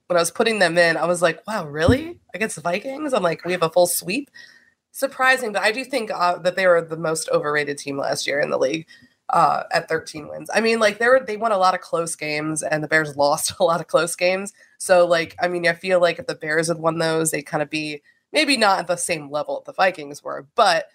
[0.07, 3.13] when I was putting them in, I was like, wow, really against the Vikings?
[3.13, 4.29] I'm like, we have a full sweep.
[4.91, 8.39] Surprising, but I do think uh, that they were the most overrated team last year
[8.39, 8.85] in the league
[9.29, 10.49] uh, at 13 wins.
[10.53, 13.15] I mean, like they were they won a lot of close games, and the Bears
[13.17, 14.53] lost a lot of close games.
[14.77, 17.63] So, like, I mean, I feel like if the Bears had won those, they'd kind
[17.63, 20.87] of be maybe not at the same level that the Vikings were, but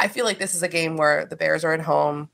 [0.00, 2.30] I feel like this is a game where the Bears are at home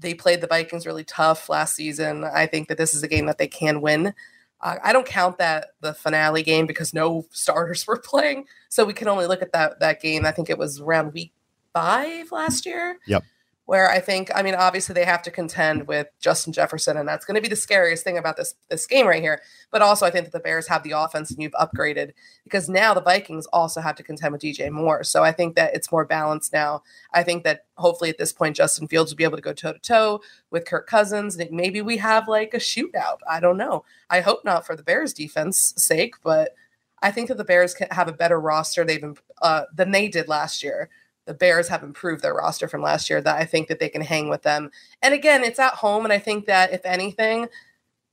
[0.00, 2.24] they played the Vikings really tough last season.
[2.24, 4.14] I think that this is a game that they can win.
[4.62, 8.92] Uh, I don't count that the finale game because no starters were playing, so we
[8.92, 10.26] can only look at that that game.
[10.26, 11.32] I think it was around week
[11.72, 12.98] five last year.
[13.06, 13.24] Yep.
[13.70, 17.24] Where I think, I mean, obviously they have to contend with Justin Jefferson, and that's
[17.24, 19.42] going to be the scariest thing about this this game right here.
[19.70, 22.10] But also, I think that the Bears have the offense, and you've upgraded
[22.42, 25.04] because now the Vikings also have to contend with DJ Moore.
[25.04, 26.82] So I think that it's more balanced now.
[27.14, 29.72] I think that hopefully at this point Justin Fields will be able to go toe
[29.72, 31.38] to toe with Kirk Cousins.
[31.52, 33.18] Maybe we have like a shootout.
[33.30, 33.84] I don't know.
[34.10, 36.56] I hope not for the Bears defense sake, but
[37.02, 40.26] I think that the Bears can have a better roster they've uh, than they did
[40.26, 40.90] last year.
[41.30, 43.20] The Bears have improved their roster from last year.
[43.20, 44.72] That I think that they can hang with them.
[45.00, 47.46] And again, it's at home, and I think that if anything,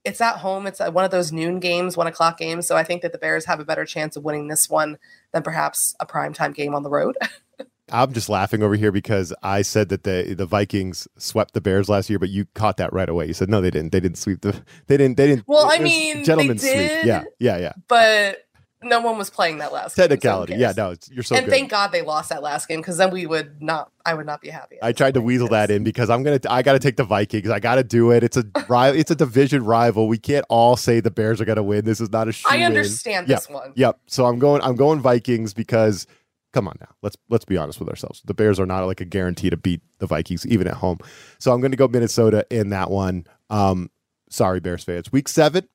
[0.06, 0.68] it's at home.
[0.68, 2.68] It's one of those noon games, one o'clock games.
[2.68, 5.00] So I think that the Bears have a better chance of winning this one
[5.34, 7.18] than perhaps a primetime game on the road.
[7.90, 11.90] I'm just laughing over here because I said that the the Vikings swept the Bears
[11.90, 13.26] last year, but you caught that right away.
[13.26, 13.94] You said no, they didn't.
[13.94, 14.62] They didn't sweep the.
[14.86, 15.18] They didn't.
[15.18, 15.48] They didn't.
[15.48, 16.76] Well, I mean, they gentlemen's sweep.
[17.04, 17.74] Yeah, yeah, yeah.
[17.88, 18.47] but
[18.88, 20.54] no one was playing that last technicality.
[20.54, 21.52] Game, yeah, no, you're so and good.
[21.52, 23.92] thank God they lost that last game because then we would not.
[24.06, 24.78] I would not be happy.
[24.82, 26.40] I tried to weasel that in because I'm gonna.
[26.50, 27.50] I got to take the Vikings.
[27.50, 28.24] I got to do it.
[28.24, 29.00] It's a rival.
[29.00, 30.08] It's a division rival.
[30.08, 31.86] We can't all say the Bears are gonna win.
[31.86, 32.34] This is not a.
[32.50, 33.40] I understand yep.
[33.40, 33.74] this one.
[33.76, 34.00] Yep.
[34.08, 34.62] So I'm going.
[34.62, 36.08] I'm going Vikings because.
[36.54, 36.88] Come on now.
[37.04, 38.22] Let's let's be honest with ourselves.
[38.26, 40.98] The Bears are not like a guarantee to beat the Vikings even at home.
[41.40, 43.28] So I'm going to go Minnesota in that one.
[43.50, 43.92] Um,
[44.30, 45.12] sorry, Bears fans.
[45.12, 45.68] Week seven,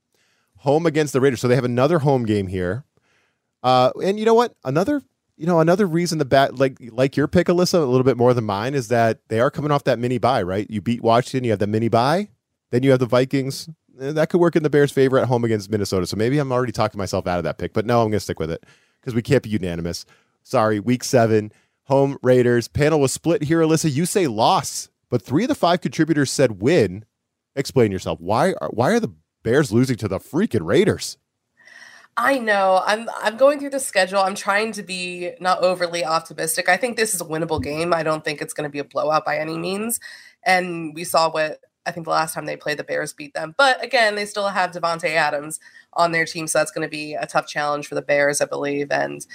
[0.57, 1.41] home against the Raiders.
[1.41, 2.85] So they have another home game here.
[3.63, 4.55] Uh, and you know what?
[4.65, 5.03] Another
[5.37, 8.35] you know another reason the bat like like your pick, Alyssa, a little bit more
[8.35, 10.69] than mine is that they are coming off that mini bye, right?
[10.71, 12.29] You beat Washington, you have the mini bye,
[12.71, 13.69] then you have the Vikings.
[14.01, 16.07] Eh, that could work in the Bears' favor at home against Minnesota.
[16.07, 18.21] So maybe I'm already talking myself out of that pick, but no, I'm going to
[18.21, 18.65] stick with it
[19.01, 20.07] because we can't be unanimous.
[20.43, 21.53] Sorry, week seven,
[21.85, 22.69] home Raiders.
[22.69, 23.93] Panel was split here, Alyssa.
[23.93, 27.05] You say loss, but three of the five contributors said win.
[27.55, 28.21] Explain yourself.
[28.21, 31.19] Why are why are the Bears losing to the freaking Raiders?
[32.17, 32.83] I know.
[32.85, 34.19] I'm I'm going through the schedule.
[34.19, 36.69] I'm trying to be not overly optimistic.
[36.69, 37.95] I think this is a winnable game.
[37.95, 39.99] I don't think it's going to be a blowout by any means.
[40.45, 43.55] And we saw what I think the last time they played the Bears beat them.
[43.57, 45.59] But again, they still have Davante Adams
[45.95, 48.45] on their team, so that's going to be a tough challenge for the Bears, I
[48.45, 48.91] believe.
[48.91, 49.27] And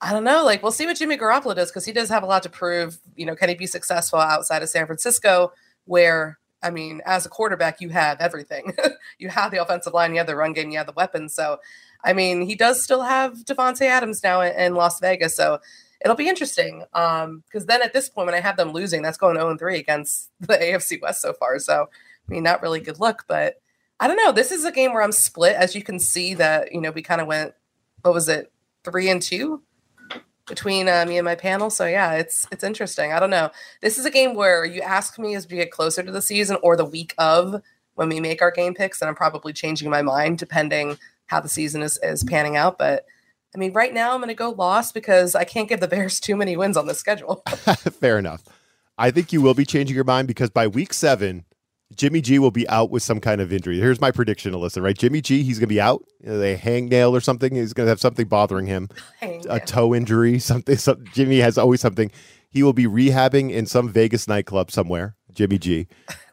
[0.00, 0.44] I don't know.
[0.44, 2.98] Like we'll see what Jimmy Garoppolo does because he does have a lot to prove.
[3.16, 5.52] You know, can he be successful outside of San Francisco,
[5.86, 8.72] where I mean, as a quarterback, you have everything.
[9.18, 11.34] you have the offensive line, you have the run game, you have the weapons.
[11.34, 11.58] So,
[12.04, 15.36] I mean, he does still have Davante Adams now in, Las Vegas.
[15.36, 15.60] So
[16.04, 16.84] it'll be interesting.
[16.94, 19.78] Um, because then at this point, when I have them losing, that's going 0 3
[19.78, 21.58] against the AFC West so far.
[21.58, 21.88] So,
[22.28, 23.60] I mean, not really good luck, but
[24.00, 24.32] I don't know.
[24.32, 27.02] This is a game where I'm split, as you can see that, you know, we
[27.02, 27.54] kind of went,
[28.02, 28.52] what was it,
[28.84, 29.62] three and two?
[30.46, 31.70] between uh, me and my panel.
[31.70, 33.12] So yeah, it's it's interesting.
[33.12, 33.50] I don't know.
[33.80, 36.56] This is a game where you ask me as we get closer to the season
[36.62, 37.62] or the week of
[37.94, 40.98] when we make our game picks, and I'm probably changing my mind depending
[41.32, 42.78] how the season is is panning out.
[42.78, 43.06] But
[43.54, 46.20] I mean, right now I'm going to go lost because I can't give the Bears
[46.20, 47.42] too many wins on the schedule.
[48.00, 48.44] Fair enough.
[48.98, 51.44] I think you will be changing your mind because by week seven,
[51.96, 53.78] Jimmy G will be out with some kind of injury.
[53.78, 54.96] Here's my prediction, Alyssa, right?
[54.96, 56.04] Jimmy G, he's going to be out.
[56.20, 57.54] You know, a hangnail or something.
[57.54, 58.88] He's going to have something bothering him.
[59.48, 61.06] A toe injury, something, something.
[61.12, 62.10] Jimmy has always something.
[62.50, 65.16] He will be rehabbing in some Vegas nightclub somewhere.
[65.32, 65.88] Jimmy G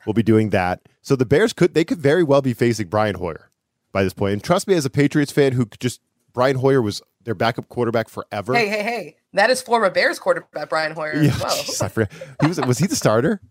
[0.06, 0.82] will be doing that.
[1.02, 3.49] So the Bears could, they could very well be facing Brian Hoyer
[3.91, 4.34] by this point.
[4.34, 6.02] And trust me, as a Patriots fan who just,
[6.34, 8.56] Brian Hoyer was their backup quarterback forever.
[8.56, 9.15] Hey, hey, hey.
[9.34, 11.56] That is former Bears quarterback Brian Hoyer yeah, well.
[11.56, 12.08] Geez, I.
[12.41, 13.41] He was, was he the starter?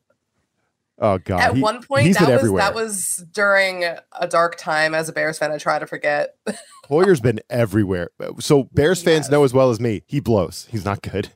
[1.01, 1.41] Oh god!
[1.41, 2.61] At he, one point, that was everywhere.
[2.61, 4.97] that was during a dark time.
[4.97, 6.37] As a Bears fan, I try to forget.
[6.87, 8.11] Hoyer's been everywhere.
[8.41, 9.31] So Bears fans yes.
[9.31, 10.67] know as well as me, he blows.
[10.71, 11.29] He's not good.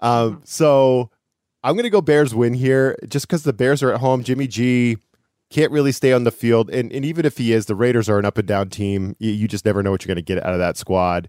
[0.00, 1.10] Um, so
[1.62, 4.22] I'm going to go Bears win here, just because the Bears are at home.
[4.22, 4.98] Jimmy G
[5.50, 8.18] can't really stay on the field, and and even if he is, the Raiders are
[8.18, 9.16] an up and down team.
[9.18, 11.28] You, you just never know what you're going to get out of that squad.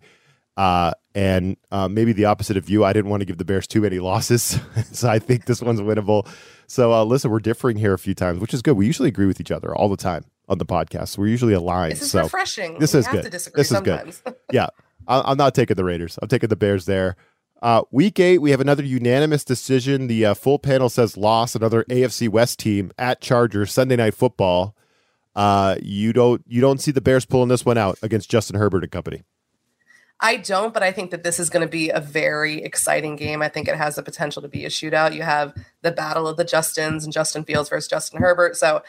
[0.57, 3.67] Uh, and uh, maybe the opposite of you, I didn't want to give the Bears
[3.67, 4.59] too many losses,
[4.91, 6.27] so I think this one's winnable.
[6.67, 8.77] So, uh, listen, we're differing here a few times, which is good.
[8.77, 11.17] We usually agree with each other all the time on the podcast.
[11.17, 11.93] We're usually aligned.
[11.93, 12.79] This is so refreshing.
[12.79, 13.31] This we is good.
[13.31, 14.15] this sometimes.
[14.15, 14.35] is good.
[14.51, 14.67] yeah,
[15.07, 16.19] I- am not taking the Raiders.
[16.21, 17.15] I'm taking the Bears there.
[17.61, 20.07] Uh, week eight, we have another unanimous decision.
[20.07, 21.55] The uh, full panel says loss.
[21.55, 24.75] Another AFC West team at Chargers Sunday Night Football.
[25.35, 28.83] Uh, you don't you don't see the Bears pulling this one out against Justin Herbert
[28.83, 29.23] and company.
[30.19, 33.41] I don't, but I think that this is going to be a very exciting game.
[33.41, 35.15] I think it has the potential to be a shootout.
[35.15, 38.55] You have the battle of the Justins and Justin Fields versus Justin Herbert.
[38.55, 38.83] So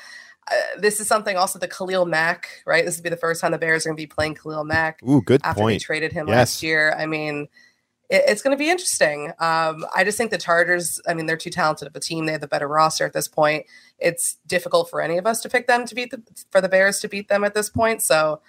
[0.51, 2.85] uh, this is something also the Khalil Mack, right?
[2.85, 5.01] This would be the first time the Bears are going to be playing Khalil Mack.
[5.09, 5.81] Ooh, good after point.
[5.81, 6.37] they traded him yes.
[6.37, 6.95] last year.
[6.99, 7.49] I mean,
[8.13, 9.33] it, it's going to be interesting.
[9.39, 11.01] Um, I just think the Chargers.
[11.09, 12.27] I mean, they're too talented of a team.
[12.27, 13.67] They have the better roster at this point.
[13.99, 17.01] It's difficult for any of us to pick them to beat the for the Bears
[17.01, 18.03] to beat them at this point.
[18.03, 18.41] So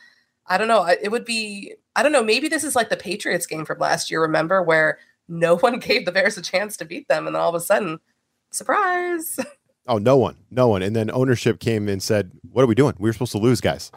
[0.47, 0.85] I don't know.
[0.85, 2.23] It would be, I don't know.
[2.23, 4.99] Maybe this is like the Patriots game from last year, remember, where
[5.29, 7.25] no one gave the Bears a chance to beat them.
[7.25, 7.99] And then all of a sudden,
[8.51, 9.39] surprise.
[9.85, 10.81] Oh, no one, no one.
[10.81, 12.95] And then ownership came and said, What are we doing?
[12.99, 13.91] We were supposed to lose, guys.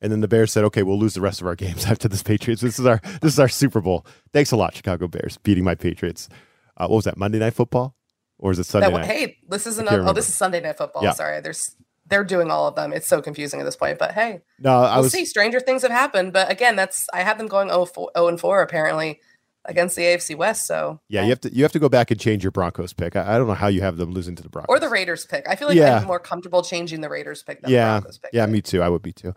[0.00, 2.22] And then the Bears said, "Okay, we'll lose the rest of our games after this
[2.22, 2.62] Patriots.
[2.62, 4.06] This is our this is our Super Bowl.
[4.32, 6.28] Thanks a lot, Chicago Bears, beating my Patriots.
[6.76, 7.16] Uh, what was that?
[7.16, 7.94] Monday Night Football,
[8.38, 9.06] or is it Sunday that, night?
[9.06, 10.06] Hey, this is another.
[10.06, 11.02] Oh, this is Sunday Night Football.
[11.02, 11.12] Yeah.
[11.12, 11.74] Sorry, there's
[12.08, 12.92] they're doing all of them.
[12.92, 13.98] It's so confusing at this point.
[13.98, 15.24] But hey, no, I we'll was, see.
[15.24, 16.32] Stranger things have happened.
[16.32, 19.20] But again, that's I have them going 0, 4, 0 and 4 apparently
[19.64, 20.66] against the AFC West.
[20.66, 23.16] So yeah, you have to you have to go back and change your Broncos pick.
[23.16, 25.26] I, I don't know how you have them losing to the Broncos or the Raiders
[25.26, 25.48] pick.
[25.48, 25.98] I feel like yeah.
[25.98, 27.96] I'm more comfortable changing the Raiders pick than yeah.
[27.96, 28.30] the Broncos pick.
[28.32, 28.82] Yeah, me too.
[28.82, 29.34] I would be too.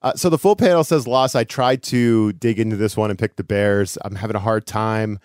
[0.00, 1.34] Uh, so the full panel says loss.
[1.34, 3.98] I tried to dig into this one and pick the Bears.
[4.04, 5.18] I'm having a hard time.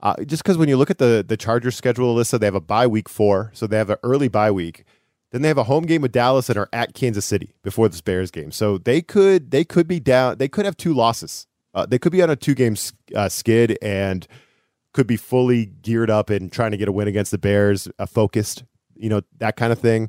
[0.00, 2.60] Uh, just because when you look at the the Chargers schedule, Alyssa, they have a
[2.60, 4.84] bye week four, so they have an early bye week.
[5.32, 8.00] Then they have a home game with Dallas and are at Kansas City before this
[8.00, 8.50] Bears game.
[8.52, 10.38] So they could they could be down.
[10.38, 12.74] They could have two losses Uh, they could be on a two game
[13.14, 14.26] uh, skid and
[14.92, 18.06] could be fully geared up and trying to get a win against the Bears, uh,
[18.06, 20.08] focused, you know, that kind of thing.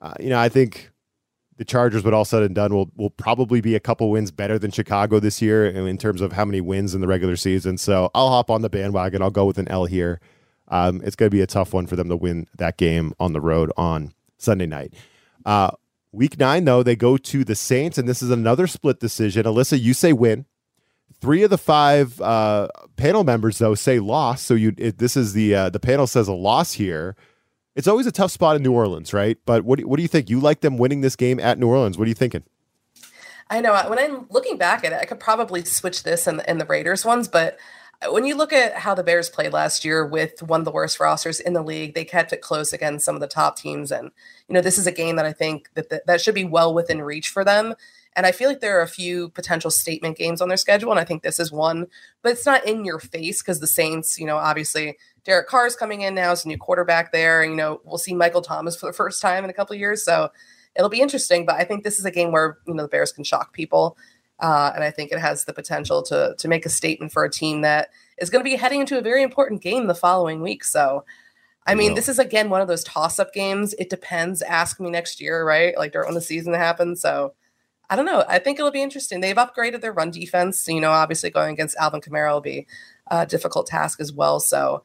[0.00, 0.90] Uh, you know, I think
[1.58, 4.58] the Chargers, but all said and done, will will probably be a couple wins better
[4.58, 7.76] than Chicago this year in terms of how many wins in the regular season.
[7.76, 9.20] So I'll hop on the bandwagon.
[9.20, 10.20] I'll go with an L here.
[10.68, 13.32] Um, it's going to be a tough one for them to win that game on
[13.32, 14.94] the road on Sunday night.
[15.44, 15.72] Uh,
[16.12, 19.44] week nine, though, they go to the Saints, and this is another split decision.
[19.44, 20.46] Alyssa, you say win.
[21.20, 24.42] Three of the five uh, panel members, though, say loss.
[24.42, 27.16] So you, it, this is the uh, the panel says a loss here.
[27.78, 29.38] It's always a tough spot in New Orleans, right?
[29.46, 30.28] But what do, what do you think?
[30.28, 31.96] You like them winning this game at New Orleans?
[31.96, 32.42] What are you thinking?
[33.48, 36.66] I know when I'm looking back at it, I could probably switch this and, the
[36.66, 37.56] Raiders ones, but
[38.10, 40.98] when you look at how the Bears played last year with one of the worst
[40.98, 43.92] rosters in the league, they kept it close against some of the top teams.
[43.92, 44.10] And,
[44.48, 46.74] you know, this is a game that I think that the, that should be well
[46.74, 47.74] within reach for them.
[48.16, 50.90] And I feel like there are a few potential statement games on their schedule.
[50.90, 51.86] And I think this is one,
[52.22, 55.76] but it's not in your face because the Saints, you know, obviously Derek Carr is
[55.76, 57.42] coming in now as a new quarterback there.
[57.42, 60.04] And, You know, we'll see Michael Thomas for the first time in a couple years.
[60.04, 60.30] So
[60.74, 61.44] it'll be interesting.
[61.44, 63.96] But I think this is a game where, you know, the Bears can shock people.
[64.40, 67.30] Uh, and I think it has the potential to to make a statement for a
[67.30, 70.62] team that is going to be heading into a very important game the following week.
[70.62, 71.04] So,
[71.66, 73.74] I mean, this is again one of those toss up games.
[73.74, 74.40] It depends.
[74.42, 75.76] Ask me next year, right?
[75.76, 77.00] Like during the season happens.
[77.00, 77.34] So,
[77.90, 78.24] I don't know.
[78.28, 79.20] I think it'll be interesting.
[79.20, 80.68] They've upgraded their run defense.
[80.68, 82.68] You know, obviously going against Alvin Kamara will be
[83.08, 84.38] a difficult task as well.
[84.38, 84.84] So,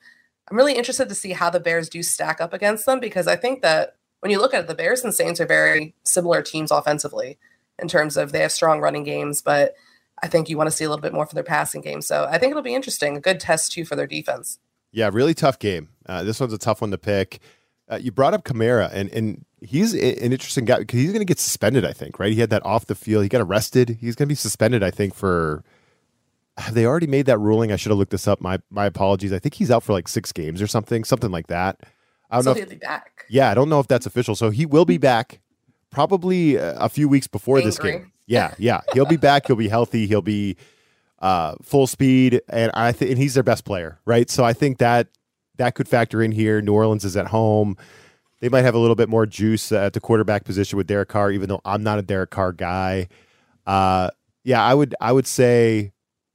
[0.49, 3.35] I'm really interested to see how the Bears do stack up against them because I
[3.35, 6.71] think that when you look at it, the Bears and Saints are very similar teams
[6.71, 7.37] offensively
[7.79, 9.73] in terms of they have strong running games, but
[10.21, 12.01] I think you want to see a little bit more from their passing game.
[12.01, 13.17] So I think it'll be interesting.
[13.17, 14.59] A good test too for their defense.
[14.91, 15.89] Yeah, really tough game.
[16.05, 17.39] Uh, this one's a tough one to pick.
[17.89, 21.25] Uh, you brought up Kamara, and and he's an interesting guy because he's going to
[21.25, 21.83] get suspended.
[21.83, 22.31] I think, right?
[22.31, 23.23] He had that off the field.
[23.23, 23.97] He got arrested.
[23.99, 24.83] He's going to be suspended.
[24.83, 25.63] I think for.
[26.57, 27.71] Have they already made that ruling?
[27.71, 28.39] I should have looked this up.
[28.41, 29.33] My my apologies.
[29.33, 31.81] I think he's out for like six games or something, something like that.
[32.29, 32.59] I don't so know.
[32.59, 33.25] If, back.
[33.29, 34.35] Yeah, I don't know if that's official.
[34.35, 35.39] So he will be back
[35.89, 37.67] probably a few weeks before Angry.
[37.67, 38.11] this game.
[38.25, 39.47] Yeah, yeah, he'll be back.
[39.47, 40.07] He'll be healthy.
[40.07, 40.55] He'll be
[41.19, 44.29] uh, full speed, and I think and he's their best player, right?
[44.29, 45.07] So I think that
[45.57, 46.61] that could factor in here.
[46.61, 47.77] New Orleans is at home.
[48.41, 51.31] They might have a little bit more juice at the quarterback position with Derek Carr,
[51.31, 53.07] even though I'm not a Derek Carr guy.
[53.65, 54.09] Uh,
[54.43, 55.92] yeah, I would I would say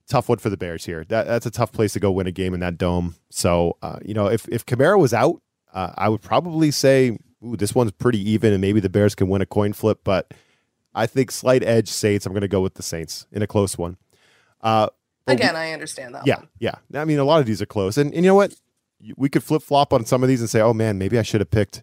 [0.09, 1.05] tough one for the Bears here.
[1.09, 3.17] That, that's a tough place to go win a game in that dome.
[3.31, 5.41] So uh, you know, if if Kamara was out,
[5.73, 9.43] uh, I would probably say this one's pretty even, and maybe the Bears can win
[9.43, 10.01] a coin flip.
[10.03, 10.33] But
[10.95, 12.27] I think slight edge Saints.
[12.27, 13.97] I'm going to go with the Saints in a close one.
[14.61, 14.89] Uh,
[15.27, 16.27] Again, we, I understand that.
[16.27, 16.49] Yeah, one.
[16.59, 16.75] yeah.
[16.95, 18.55] I mean, a lot of these are close, and, and you know what?
[19.17, 21.41] We could flip flop on some of these and say, "Oh man, maybe I should
[21.41, 21.83] have picked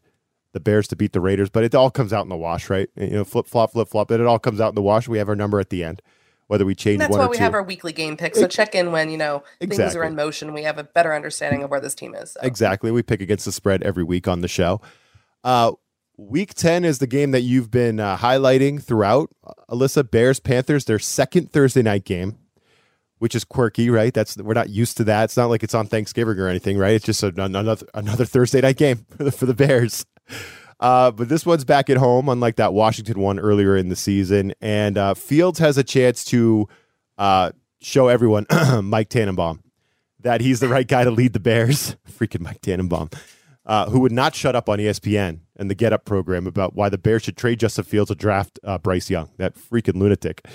[0.51, 2.89] the Bears to beat the Raiders," but it all comes out in the wash, right?
[2.97, 5.07] You know, flip flop, flip flop, and it all comes out in the wash.
[5.07, 6.01] We have our number at the end
[6.47, 7.43] whether we change and that's why we two.
[7.43, 8.35] have our weekly game pick.
[8.35, 9.83] So check in when you know exactly.
[9.83, 10.53] things are in motion.
[10.53, 12.31] We have a better understanding of where this team is.
[12.31, 12.39] So.
[12.43, 12.91] Exactly.
[12.91, 14.81] We pick against the spread every week on the show.
[15.43, 15.73] Uh,
[16.17, 19.31] Week 10 is the game that you've been uh, highlighting throughout.
[19.69, 22.37] Alyssa, Bears, Panthers, their second Thursday night game,
[23.17, 24.13] which is quirky, right?
[24.13, 25.25] That's We're not used to that.
[25.25, 26.93] It's not like it's on Thanksgiving or anything, right?
[26.93, 30.05] It's just a, another, another Thursday night game for the, for the Bears.
[30.79, 34.53] Uh, but this one's back at home, unlike that Washington one earlier in the season.
[34.61, 36.67] And uh, Fields has a chance to
[37.17, 38.45] uh, show everyone,
[38.83, 39.61] Mike Tannenbaum,
[40.19, 41.95] that he's the right guy to lead the Bears.
[42.09, 43.09] Freaking Mike Tannenbaum
[43.65, 46.89] uh, who would not shut up on ESPN and the Get Up program about why
[46.89, 50.45] the Bears should trade Justin Fields to draft uh, Bryce Young, that freaking lunatic.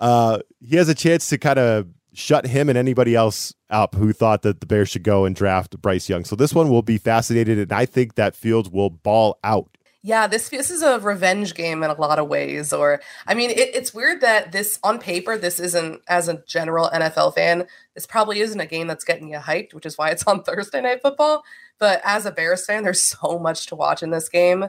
[0.00, 4.12] Uh, he has a chance to kind of shut him and anybody else up who
[4.12, 6.24] thought that the Bears should go and draft Bryce Young.
[6.24, 9.76] So this one will be fascinated, and I think that Fields will ball out.
[10.02, 12.72] Yeah, this this is a revenge game in a lot of ways.
[12.72, 16.88] Or, I mean, it, it's weird that this on paper, this isn't as a general
[16.90, 17.66] NFL fan.
[17.94, 20.80] This probably isn't a game that's getting you hyped, which is why it's on Thursday
[20.80, 21.42] Night Football.
[21.78, 24.66] But as a Bears fan, there's so much to watch in this game.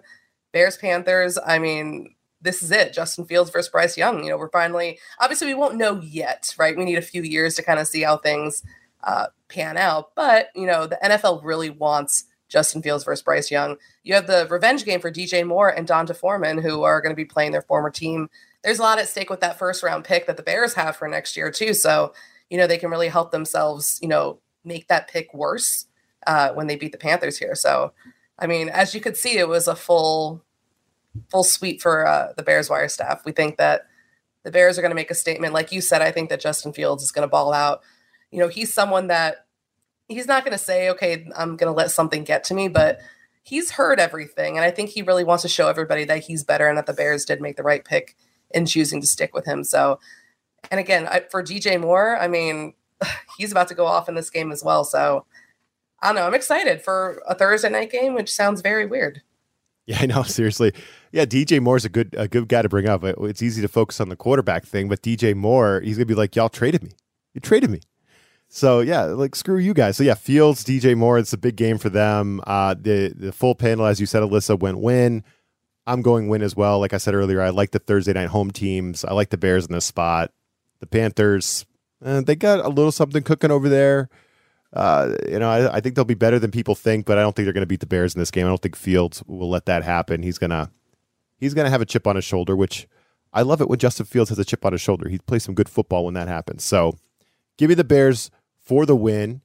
[0.53, 2.93] Bears Panthers, I mean, this is it.
[2.93, 4.23] Justin Fields versus Bryce Young.
[4.23, 6.77] You know, we're finally obviously we won't know yet, right?
[6.77, 8.63] We need a few years to kind of see how things
[9.03, 10.15] uh, pan out.
[10.15, 13.77] But you know, the NFL really wants Justin Fields versus Bryce Young.
[14.03, 17.15] You have the revenge game for DJ Moore and D'Onta Foreman, who are going to
[17.15, 18.29] be playing their former team.
[18.63, 21.07] There's a lot at stake with that first round pick that the Bears have for
[21.07, 21.73] next year too.
[21.73, 22.13] So
[22.49, 23.99] you know they can really help themselves.
[24.01, 25.85] You know, make that pick worse
[26.27, 27.55] uh, when they beat the Panthers here.
[27.55, 27.93] So,
[28.37, 30.43] I mean, as you could see, it was a full
[31.29, 33.23] full sweep for uh, the Bears wire staff.
[33.25, 33.87] We think that
[34.43, 35.53] the Bears are going to make a statement.
[35.53, 37.81] Like you said, I think that Justin Fields is going to ball out.
[38.31, 39.45] You know, he's someone that
[40.07, 42.99] he's not going to say, okay, I'm going to let something get to me, but
[43.43, 44.57] he's heard everything.
[44.57, 46.93] And I think he really wants to show everybody that he's better and that the
[46.93, 48.15] Bears did make the right pick
[48.51, 49.63] in choosing to stick with him.
[49.63, 49.99] So
[50.71, 52.73] And again, I, for DJ Moore, I mean,
[53.37, 54.83] he's about to go off in this game as well.
[54.83, 55.25] So
[56.01, 56.27] I don't know.
[56.27, 59.21] I'm excited for a Thursday night game, which sounds very weird.
[59.85, 60.23] Yeah, I know.
[60.23, 60.73] Seriously,
[61.11, 61.25] yeah.
[61.25, 63.03] DJ Moore's a good a good guy to bring up.
[63.03, 66.35] It's easy to focus on the quarterback thing, but DJ Moore, he's gonna be like,
[66.35, 66.91] y'all traded me.
[67.33, 67.81] You traded me.
[68.49, 69.97] So yeah, like screw you guys.
[69.97, 72.41] So yeah, Fields, DJ Moore, it's a big game for them.
[72.47, 75.23] Uh, the the full panel, as you said, Alyssa went win.
[75.85, 76.79] I'm going win as well.
[76.79, 79.05] Like I said earlier, I like the Thursday night home teams.
[79.05, 80.31] I like the Bears in this spot.
[80.79, 81.65] The Panthers,
[82.03, 84.09] eh, they got a little something cooking over there.
[84.73, 87.33] Uh, you know, I, I, think they'll be better than people think, but I don't
[87.33, 88.45] think they're going to beat the Bears in this game.
[88.45, 90.23] I don't think Fields will let that happen.
[90.23, 90.69] He's gonna
[91.37, 92.87] he's gonna have a chip on his shoulder, which
[93.33, 95.09] I love it when Justin Fields has a chip on his shoulder.
[95.09, 96.63] He plays some good football when that happens.
[96.63, 96.97] So,
[97.57, 99.41] give me the Bears for the win,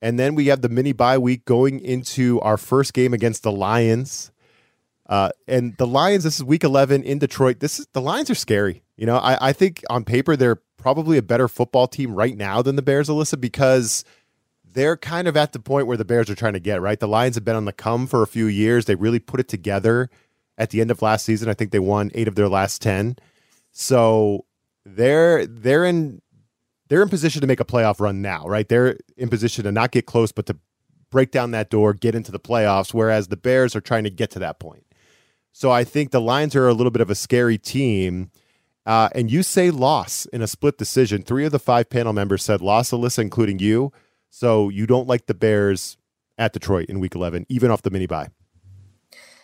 [0.00, 3.52] and then we have the mini bye week going into our first game against the
[3.52, 4.30] Lions.
[5.06, 7.60] Uh, and the Lions, this is week 11 in Detroit.
[7.60, 8.82] This is the Lions are scary.
[8.96, 12.62] You know, I, I think on paper they're probably a better football team right now
[12.62, 14.04] than the Bears, Alyssa, because
[14.64, 16.98] they're kind of at the point where the Bears are trying to get, right?
[16.98, 18.86] The Lions have been on the come for a few years.
[18.86, 20.08] They really put it together
[20.58, 21.48] at the end of last season.
[21.48, 23.16] I think they won eight of their last 10.
[23.72, 24.44] So
[24.84, 26.20] they're they're in
[26.88, 28.68] they're in position to make a playoff run now, right?
[28.68, 30.58] They're in position to not get close, but to
[31.10, 34.30] break down that door, get into the playoffs, whereas the Bears are trying to get
[34.32, 34.84] to that point.
[35.52, 38.30] So I think the Lions are a little bit of a scary team.
[38.84, 41.22] Uh, and you say loss in a split decision.
[41.22, 43.92] Three of the five panel members said loss, Alyssa, including you.
[44.28, 45.96] So you don't like the Bears
[46.36, 48.28] at Detroit in week 11, even off the mini bye.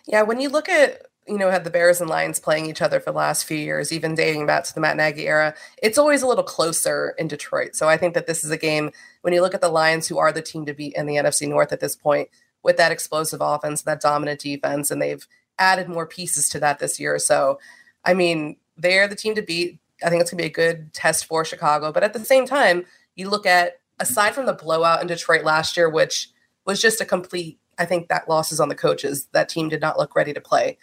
[0.09, 2.99] Yeah, when you look at, you know, had the Bears and Lions playing each other
[2.99, 5.53] for the last few years, even dating back to the Matt Nagy era,
[5.83, 7.75] it's always a little closer in Detroit.
[7.75, 8.89] So I think that this is a game,
[9.21, 11.47] when you look at the Lions, who are the team to beat in the NFC
[11.47, 12.29] North at this point,
[12.63, 15.27] with that explosive offense, that dominant defense, and they've
[15.59, 17.19] added more pieces to that this year.
[17.19, 17.59] So,
[18.03, 19.79] I mean, they're the team to beat.
[20.03, 21.91] I think it's going to be a good test for Chicago.
[21.91, 22.85] But at the same time,
[23.15, 26.29] you look at aside from the blowout in Detroit last year, which
[26.65, 29.27] was just a complete, I think that loss is on the coaches.
[29.31, 30.77] That team did not look ready to play.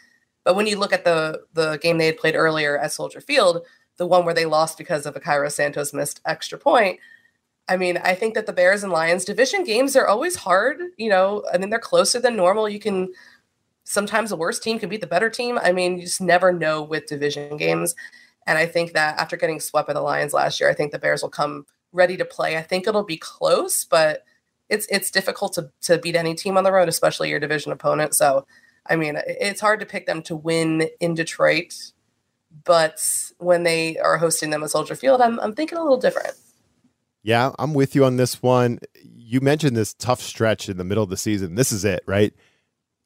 [0.45, 3.65] But when you look at the the game they had played earlier at Soldier Field,
[3.99, 6.99] the one where they lost because of a Cairo Santos missed extra point,
[7.69, 10.79] I mean, I think that the Bears and Lions division games are always hard.
[10.97, 12.69] You know, I mean, they're closer than normal.
[12.69, 13.13] You can
[13.85, 15.59] sometimes the worst team can beat the better team.
[15.63, 17.95] I mean, you just never know with division games.
[18.47, 20.99] And I think that after getting swept by the Lions last year, I think the
[20.99, 22.57] Bears will come ready to play.
[22.57, 24.25] I think it'll be close, but
[24.69, 28.15] it's it's difficult to to beat any team on the road, especially your division opponent.
[28.15, 28.47] So,
[28.89, 31.75] I mean, it's hard to pick them to win in Detroit,
[32.65, 33.01] but
[33.39, 36.35] when they are hosting them at Soldier Field, I'm I'm thinking a little different.
[37.23, 38.79] Yeah, I'm with you on this one.
[39.03, 41.57] You mentioned this tough stretch in the middle of the season.
[41.57, 42.33] This is it, right?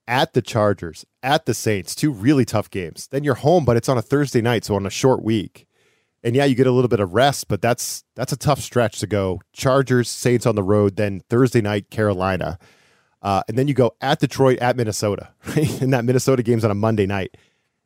[0.06, 3.08] At the Chargers, at the Saints, two really tough games.
[3.10, 5.66] Then you're home, but it's on a Thursday night, so on a short week
[6.22, 9.00] and yeah, you get a little bit of rest, but that's that's a tough stretch
[9.00, 9.40] to go.
[9.52, 12.58] Chargers, Saints on the road, then Thursday night Carolina,
[13.22, 15.80] uh, and then you go at Detroit, at Minnesota, right?
[15.80, 17.36] and that Minnesota game's on a Monday night.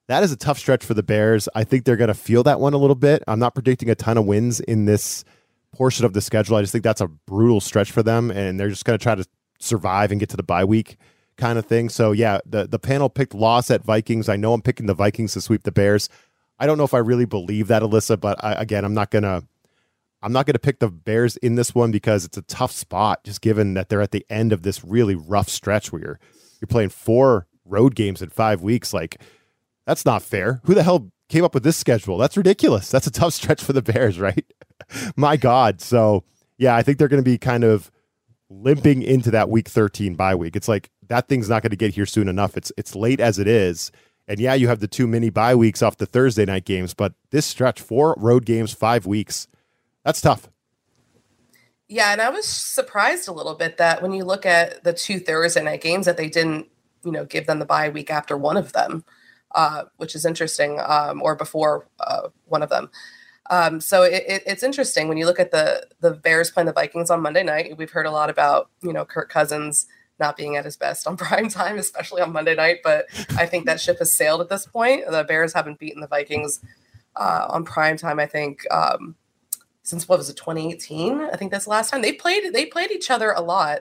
[0.06, 1.48] That is a tough stretch for the Bears.
[1.54, 3.22] I think they're going to feel that one a little bit.
[3.26, 5.24] I'm not predicting a ton of wins in this
[5.72, 6.56] portion of the schedule.
[6.56, 9.14] I just think that's a brutal stretch for them, and they're just going to try
[9.14, 9.24] to
[9.60, 10.96] survive and get to the bye week
[11.36, 11.88] kind of thing.
[11.88, 14.28] So yeah, the the panel picked loss at Vikings.
[14.28, 16.08] I know I'm picking the Vikings to sweep the Bears.
[16.58, 19.42] I don't know if I really believe that, Alyssa, but I, again, I'm not gonna
[20.22, 23.40] I'm not gonna pick the Bears in this one because it's a tough spot, just
[23.40, 26.20] given that they're at the end of this really rough stretch where you're
[26.60, 28.94] you're playing four road games in five weeks.
[28.94, 29.20] Like
[29.86, 30.60] that's not fair.
[30.64, 32.18] Who the hell came up with this schedule?
[32.18, 32.90] That's ridiculous.
[32.90, 34.44] That's a tough stretch for the Bears, right?
[35.16, 35.80] My God.
[35.80, 36.24] So
[36.58, 37.90] yeah, I think they're gonna be kind of
[38.50, 40.56] limping into that week 13 bye week.
[40.56, 42.56] It's like that thing's not going to get here soon enough.
[42.56, 43.90] It's it's late as it is.
[44.26, 47.12] And yeah, you have the two mini bye weeks off the Thursday night games, but
[47.30, 49.48] this stretch, four road games, five weeks,
[50.04, 50.48] that's tough.
[51.88, 55.18] Yeah, and I was surprised a little bit that when you look at the two
[55.18, 56.68] Thursday night games, that they didn't,
[57.04, 59.04] you know, give them the bye week after one of them,
[59.54, 62.90] uh, which is interesting, um, or before uh, one of them.
[63.50, 66.72] Um, so it, it, it's interesting when you look at the the Bears playing the
[66.72, 67.76] Vikings on Monday night.
[67.76, 69.86] We've heard a lot about you know Kirk Cousins
[70.18, 72.78] not being at his best on prime time, especially on Monday night.
[72.82, 73.06] But
[73.36, 75.04] I think that ship has sailed at this point.
[75.08, 76.60] The Bears haven't beaten the Vikings
[77.16, 78.18] uh, on prime time.
[78.18, 79.16] I think um,
[79.82, 81.20] since what was it, 2018?
[81.20, 82.52] I think that's the last time they played.
[82.52, 83.80] They played each other a lot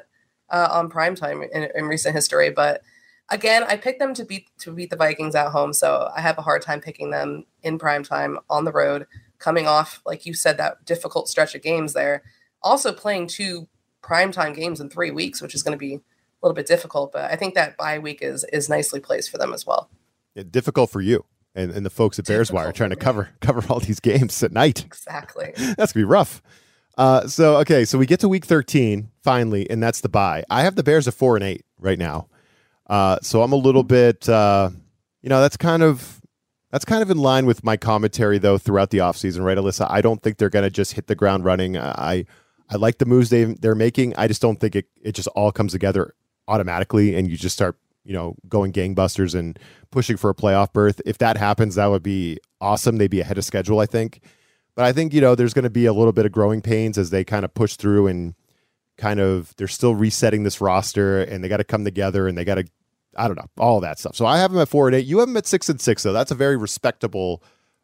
[0.50, 2.50] uh, on prime time in, in recent history.
[2.50, 2.82] But
[3.30, 6.38] again, I picked them to beat to beat the Vikings at home, so I have
[6.38, 9.08] a hard time picking them in prime time on the road,
[9.40, 12.24] coming off like you said that difficult stretch of games there.
[12.62, 13.68] Also playing two
[14.02, 16.02] primetime games in three weeks, which is going to be
[16.46, 19.54] little bit difficult, but I think that bye week is is nicely placed for them
[19.54, 19.90] as well.
[20.36, 21.26] Yeah, difficult for you.
[21.56, 24.52] and, and the folks at Bears Wire trying to cover cover all these games at
[24.52, 24.84] night.
[24.86, 25.54] Exactly.
[25.78, 26.42] That's gonna be rough.
[26.98, 30.44] Uh, so okay, so we get to week 13 finally, and that's the bye.
[30.50, 32.28] I have the Bears at four and eight right now.
[32.88, 34.70] Uh, so I'm a little bit, uh,
[35.24, 36.22] you know, that's kind of
[36.72, 39.88] that's kind of in line with my commentary though throughout the offseason, right, Alyssa?
[39.90, 41.78] I don't think they're gonna just hit the ground running.
[41.78, 42.26] I
[42.70, 44.16] I like the moves they they're making.
[44.16, 46.14] I just don't think it it just all comes together
[46.48, 49.58] automatically, and you just start you know going gangbusters and
[49.92, 51.02] pushing for a playoff berth.
[51.06, 52.98] If that happens, that would be awesome.
[52.98, 54.22] They'd be ahead of schedule, I think.
[54.76, 56.98] But I think you know there's going to be a little bit of growing pains
[56.98, 58.34] as they kind of push through and
[58.98, 62.46] kind of they're still resetting this roster and they got to come together and they
[62.46, 62.66] got to
[63.16, 64.16] I don't know all that stuff.
[64.16, 65.06] So I have them at four and eight.
[65.06, 66.14] You have them at six and six though.
[66.14, 67.44] That's a very respectable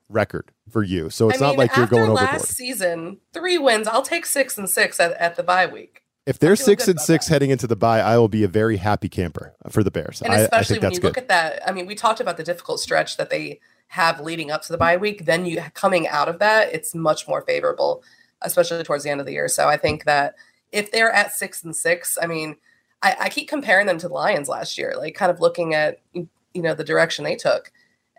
[0.10, 1.10] record for you.
[1.10, 2.48] So it's I not mean, like you're going last overboard.
[2.48, 3.88] season, three wins.
[3.88, 6.04] I'll take six and six at, at the bye week.
[6.30, 7.34] If they're six and six that.
[7.34, 10.22] heading into the bye, I will be a very happy camper for the Bears.
[10.22, 11.08] And I, I especially think when you good.
[11.08, 14.52] look at that, I mean, we talked about the difficult stretch that they have leading
[14.52, 15.26] up to the bye week.
[15.26, 18.04] Then you coming out of that, it's much more favorable,
[18.44, 19.48] especially towards the end of the year.
[19.48, 20.36] So I think that
[20.72, 22.58] if they're at six and six, I mean,
[23.02, 26.00] I, I keep comparing them to the Lions last year, like kind of looking at
[26.14, 26.28] you
[26.62, 27.72] know the direction they took.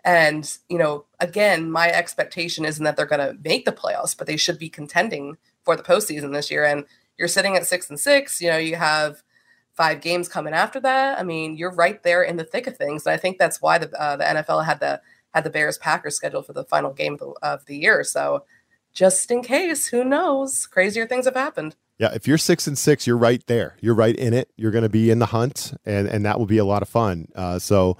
[0.03, 4.27] And you know, again, my expectation isn't that they're going to make the playoffs, but
[4.27, 6.65] they should be contending for the postseason this year.
[6.65, 6.85] And
[7.21, 8.41] you're sitting at six and six.
[8.41, 9.21] You know, you have
[9.73, 11.19] five games coming after that.
[11.19, 13.77] I mean, you're right there in the thick of things, and I think that's why
[13.77, 14.99] the uh, the NFL had the
[15.35, 18.03] had the Bears Packers scheduled for the final game of the, of the year.
[18.03, 18.43] So,
[18.91, 20.65] just in case, who knows?
[20.65, 21.75] Crazier things have happened.
[21.99, 23.77] Yeah, if you're six and six, you're right there.
[23.79, 24.49] You're right in it.
[24.57, 26.89] You're going to be in the hunt, and and that will be a lot of
[26.89, 27.27] fun.
[27.35, 27.97] Uh, so,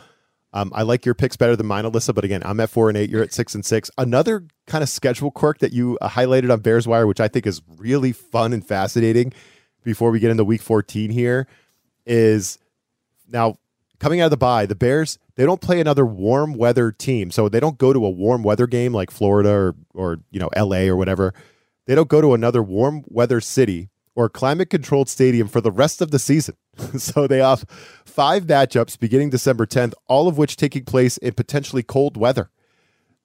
[0.54, 2.14] um, I like your picks better than mine, Alyssa.
[2.14, 3.10] But again, I'm at four and eight.
[3.10, 3.90] You're at six and six.
[3.98, 7.48] Another kind of schedule quirk that you uh, highlighted on Bears Wire, which I think
[7.48, 9.34] is really fun and fascinating.
[9.84, 11.48] Before we get into Week 14 here,
[12.06, 12.60] is
[13.28, 13.58] now
[14.00, 17.50] coming out of the bye, the Bears they don't play another warm weather team, so
[17.50, 20.88] they don't go to a warm weather game like Florida or or you know L.A.
[20.88, 21.34] or whatever.
[21.88, 26.00] They don't go to another warm weather city or climate controlled stadium for the rest
[26.00, 26.56] of the season.
[26.98, 27.66] so they have
[28.06, 32.50] five matchups beginning December 10th, all of which taking place in potentially cold weather.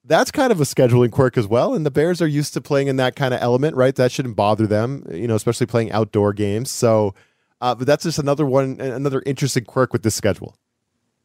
[0.04, 1.74] That's kind of a scheduling quirk as well.
[1.74, 3.94] And the Bears are used to playing in that kind of element, right?
[3.94, 6.70] That shouldn't bother them, you know, especially playing outdoor games.
[6.70, 7.14] So,
[7.60, 10.56] uh, but that's just another one, another interesting quirk with this schedule.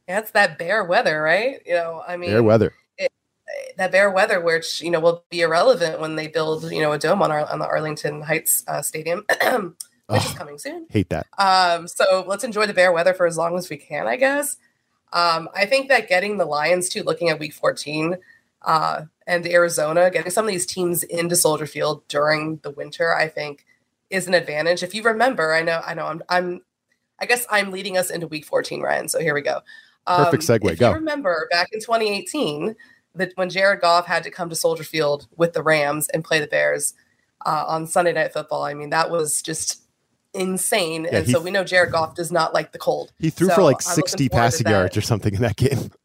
[0.08, 1.62] That's that bear weather, right?
[1.66, 2.74] You know, I mean, bear weather.
[3.78, 6.98] that bear weather, which you know will be irrelevant when they build you know a
[6.98, 9.26] dome on our on the Arlington Heights uh, Stadium,
[10.08, 10.88] which is coming soon.
[10.90, 11.28] Hate that.
[11.38, 14.58] Um, so let's enjoy the bear weather for as long as we can, I guess.
[15.14, 18.18] Um, I think that getting the Lions to looking at Week 14
[18.64, 23.28] uh, and Arizona, getting some of these teams into Soldier Field during the winter, I
[23.28, 23.66] think
[24.10, 24.84] is an advantage.
[24.84, 26.62] If you remember, I know, I know, I'm, I'm,
[27.20, 29.10] I guess I'm leading us into Week 14, Ryan.
[29.10, 29.62] So here we go.
[30.06, 30.90] Perfect segue, If go.
[30.90, 32.76] you remember back in 2018,
[33.16, 36.40] that when Jared Goff had to come to Soldier Field with the Rams and play
[36.40, 36.94] the Bears
[37.46, 39.81] uh, on Sunday Night Football, I mean that was just
[40.34, 41.06] insane.
[41.06, 43.12] Yeah, and so we know Jared Goff does not like the cold.
[43.20, 45.92] He threw So for like 60 passing yards or something in that game.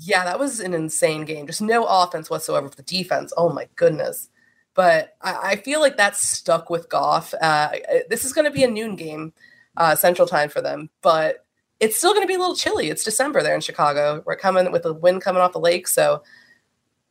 [0.00, 1.48] Yeah, that was an insane game.
[1.48, 3.32] Just no offense whatsoever for the defense.
[3.36, 4.28] Oh my goodness.
[4.74, 7.34] But I, I feel like that's stuck with Goff.
[7.42, 7.70] Uh,
[8.08, 9.32] this is going to be a noon game,
[9.76, 11.44] uh, Central Time for them, but
[11.80, 12.90] it's still going to be a little chilly.
[12.90, 14.22] It's December there in Chicago.
[14.24, 16.22] We're coming with the wind coming off the lake, so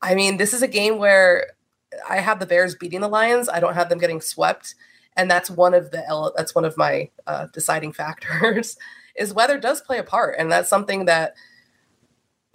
[0.02, 1.48] I mean, this is a game where
[2.08, 3.50] I have the Bears beating the Lions.
[3.50, 4.76] I don't have them getting swept,
[5.18, 8.78] and that's one of the that's one of my uh, deciding factors.
[9.16, 11.34] is weather does play a part, and that's something that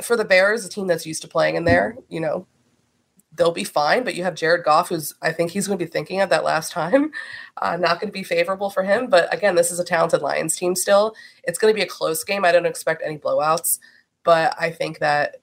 [0.00, 2.46] for the Bears, a team that's used to playing in there, you know,
[3.34, 4.04] they'll be fine.
[4.04, 6.44] But you have Jared Goff, who's I think he's going to be thinking of that
[6.44, 7.10] last time,
[7.60, 9.08] uh, not going to be favorable for him.
[9.08, 10.76] But again, this is a talented Lions team.
[10.76, 12.44] Still, it's going to be a close game.
[12.44, 13.80] I don't expect any blowouts,
[14.22, 15.36] but I think that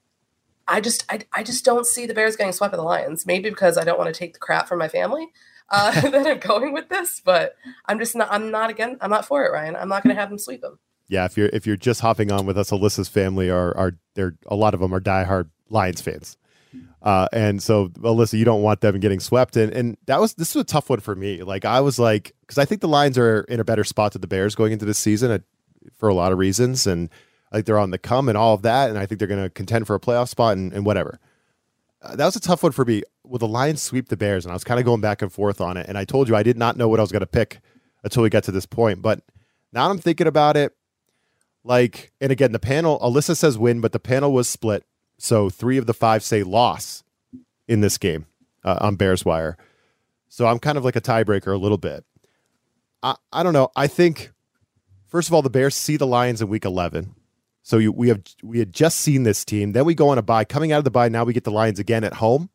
[0.67, 3.25] I just I, I just don't see the Bears getting swept by the Lions.
[3.25, 5.27] Maybe because I don't want to take the crap from my family
[5.71, 7.55] uh, that I'm going with this, but
[7.85, 9.75] I'm just not I'm not again I'm not for it, Ryan.
[9.75, 10.79] I'm not going to have them sweep them.
[11.07, 14.35] Yeah, if you're if you're just hopping on with us, Alyssa's family are are there.
[14.47, 16.37] A lot of them are diehard Lions fans,
[17.01, 19.57] uh, and so Alyssa, you don't want them getting swept.
[19.57, 21.41] And and that was this was a tough one for me.
[21.41, 24.21] Like I was like, because I think the Lions are in a better spot than
[24.21, 25.43] the Bears going into this season
[25.97, 27.09] for a lot of reasons, and
[27.51, 29.49] like they're on the come and all of that, and I think they're going to
[29.49, 31.19] contend for a playoff spot and, and whatever.
[32.01, 33.03] Uh, that was a tough one for me.
[33.23, 34.45] Will the Lions sweep the Bears?
[34.45, 35.87] And I was kind of going back and forth on it.
[35.89, 37.59] And I told you I did not know what I was going to pick
[38.03, 39.01] until we got to this point.
[39.01, 39.21] But
[39.73, 40.73] now I'm thinking about it.
[41.63, 44.85] Like, and again, the panel, Alyssa says win, but the panel was split.
[45.17, 47.03] So three of the five say loss
[47.67, 48.25] in this game
[48.63, 49.57] uh, on Bears Wire.
[50.29, 52.05] So I'm kind of like a tiebreaker a little bit.
[53.03, 53.71] I, I don't know.
[53.75, 54.31] I think,
[55.07, 57.13] first of all, the Bears see the Lions in week 11.
[57.63, 59.73] So you, we have we had just seen this team.
[59.73, 60.45] Then we go on a bye.
[60.45, 62.49] Coming out of the bye, now we get the Lions again at home.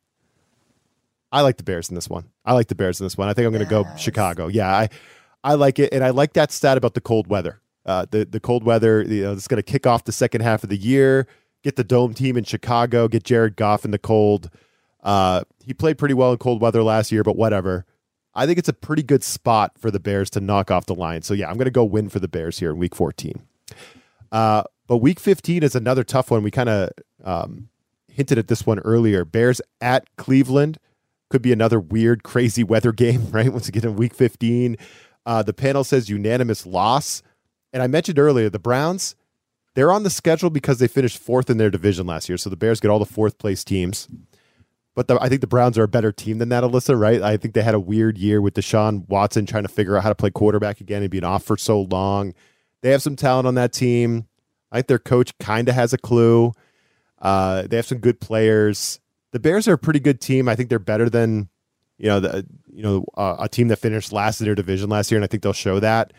[1.31, 2.31] I like the Bears in this one.
[2.45, 3.29] I like the Bears in this one.
[3.29, 3.85] I think I'm going to yes.
[3.85, 4.47] go Chicago.
[4.47, 4.89] Yeah, I
[5.43, 7.61] I like it, and I like that stat about the cold weather.
[7.85, 10.63] Uh, the the cold weather, you know, it's going to kick off the second half
[10.63, 11.27] of the year.
[11.63, 13.09] Get the dome team in Chicago.
[13.09, 14.51] Get Jared Goff in the cold.
[15.03, 17.85] Uh, he played pretty well in cold weather last year, but whatever.
[18.35, 21.27] I think it's a pretty good spot for the Bears to knock off the Lions.
[21.27, 23.43] So yeah, I'm going to go win for the Bears here in Week 14.
[24.33, 26.43] Uh, but Week 15 is another tough one.
[26.43, 26.91] We kind of
[27.25, 27.69] um,
[28.09, 29.25] hinted at this one earlier.
[29.25, 30.79] Bears at Cleveland
[31.31, 33.53] could be another weird, crazy weather game, right?
[33.53, 34.77] Once again in Week 15,
[35.27, 37.23] uh, the panel says unanimous loss.
[37.73, 39.17] And I mentioned earlier the Browns.
[39.75, 42.39] They're on the schedule because they finished fourth in their division last year.
[42.39, 44.07] So the Bears get all the fourth place teams.
[44.95, 47.21] But the, I think the Browns are a better team than that, Alyssa, right?
[47.21, 50.11] I think they had a weird year with Deshaun Watson trying to figure out how
[50.11, 52.33] to play quarterback again and being off for so long.
[52.83, 54.29] They have some talent on that team.
[54.75, 56.53] I think their coach kind of has a clue.
[57.23, 59.01] Uh, they have some good players.
[59.31, 60.49] The Bears are a pretty good team.
[60.49, 61.49] I think they're better than
[61.97, 65.11] you know the you know uh, a team that finished last in their division last
[65.11, 66.13] year, and I think they'll show that.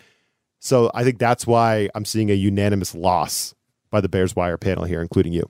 [0.60, 3.54] So I think that's why I'm seeing a unanimous loss
[3.92, 5.50] by the Bears Wire panel here, including you.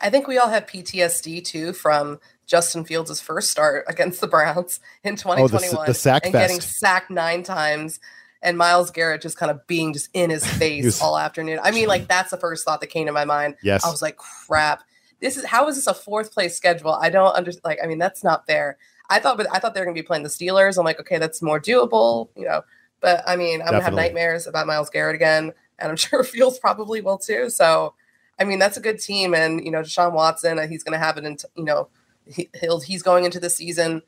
[0.00, 4.80] I think we all have PTSD too from Justin Fields' first start against the Browns
[5.04, 6.48] in 2021 oh, the, the sack and fest.
[6.48, 8.00] getting sacked nine times
[8.42, 11.60] and Myles Garrett just kind of being just in his face was, all afternoon.
[11.62, 13.56] I mean, like that's the first thought that came to my mind.
[13.62, 13.84] Yes.
[13.84, 14.82] I was like, crap.
[15.20, 16.92] This is how is this a fourth place schedule?
[16.92, 17.64] I don't understand.
[17.64, 18.78] Like, I mean, that's not fair.
[19.10, 20.78] I thought, but I thought they were going to be playing the Steelers.
[20.78, 22.62] I'm like, okay, that's more doable, you know.
[23.00, 26.22] But I mean, I'm going to have nightmares about Myles Garrett again, and I'm sure
[26.22, 27.50] Fields probably will too.
[27.50, 27.94] So
[28.38, 31.04] I mean, that's a good team, and you know, Deshaun Watson, uh, he's going to
[31.04, 31.24] have it.
[31.24, 31.88] In, you know,
[32.26, 34.02] he, he'll he's going into the season,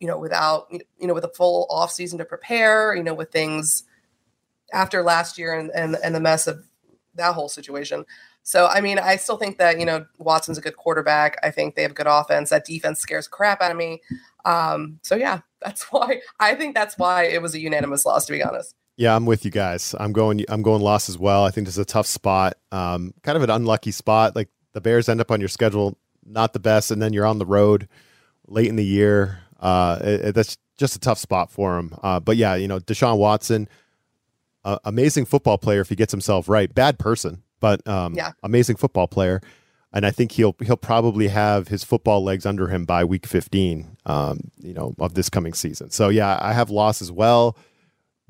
[0.00, 2.94] you know, without you know with a full off season to prepare.
[2.94, 3.84] You know, with things
[4.72, 6.64] after last year and and and the mess of
[7.14, 8.04] that whole situation.
[8.48, 11.38] So, I mean, I still think that, you know, Watson's a good quarterback.
[11.42, 12.48] I think they have good offense.
[12.48, 14.00] That defense scares crap out of me.
[14.46, 18.32] Um, so, yeah, that's why I think that's why it was a unanimous loss, to
[18.32, 18.74] be honest.
[18.96, 19.94] Yeah, I'm with you guys.
[20.00, 20.44] I'm going.
[20.48, 21.44] I'm going loss as well.
[21.44, 22.54] I think this is a tough spot.
[22.72, 24.34] Um, kind of an unlucky spot.
[24.34, 27.38] Like the Bears end up on your schedule, not the best, and then you're on
[27.38, 27.86] the road
[28.48, 29.40] late in the year.
[29.58, 31.94] Uh, it, it, that's just a tough spot for him.
[32.02, 33.68] Uh, but yeah, you know, Deshaun Watson,
[34.64, 36.72] uh, amazing football player if he gets himself right.
[36.72, 38.32] Bad person, but um, yeah.
[38.42, 39.40] amazing football player.
[39.90, 43.96] And I think he'll he'll probably have his football legs under him by week 15,
[44.04, 45.90] um, you know, of this coming season.
[45.90, 47.56] So yeah, I have loss as well.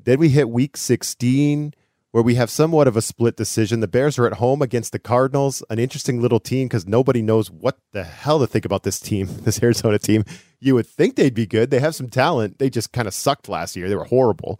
[0.01, 1.73] Then we hit week 16
[2.11, 3.79] where we have somewhat of a split decision.
[3.79, 7.51] The Bears are at home against the Cardinals, an interesting little team because nobody knows
[7.51, 10.23] what the hell to think about this team, this Arizona team.
[10.59, 11.69] You would think they'd be good.
[11.69, 12.59] They have some talent.
[12.59, 13.89] They just kind of sucked last year.
[13.89, 14.59] They were horrible.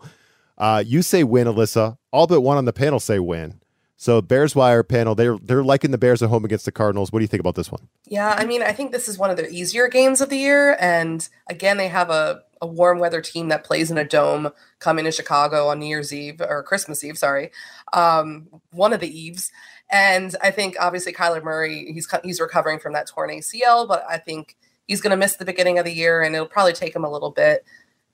[0.58, 1.98] Uh, you say win, Alyssa.
[2.12, 3.60] All but one on the panel say win.
[3.96, 7.12] So Bears Wire panel, they're they're liking the Bears at home against the Cardinals.
[7.12, 7.90] What do you think about this one?
[8.06, 10.78] Yeah, I mean, I think this is one of the easier games of the year,
[10.80, 15.06] and again, they have a a warm weather team that plays in a dome coming
[15.06, 17.52] to Chicago on New Year's Eve or Christmas Eve, sorry,
[17.94, 19.52] um, one of the eves.
[19.90, 24.18] And I think obviously Kyler Murray, he's he's recovering from that torn ACL, but I
[24.18, 24.58] think
[24.88, 27.12] he's going to miss the beginning of the year, and it'll probably take him a
[27.12, 27.64] little bit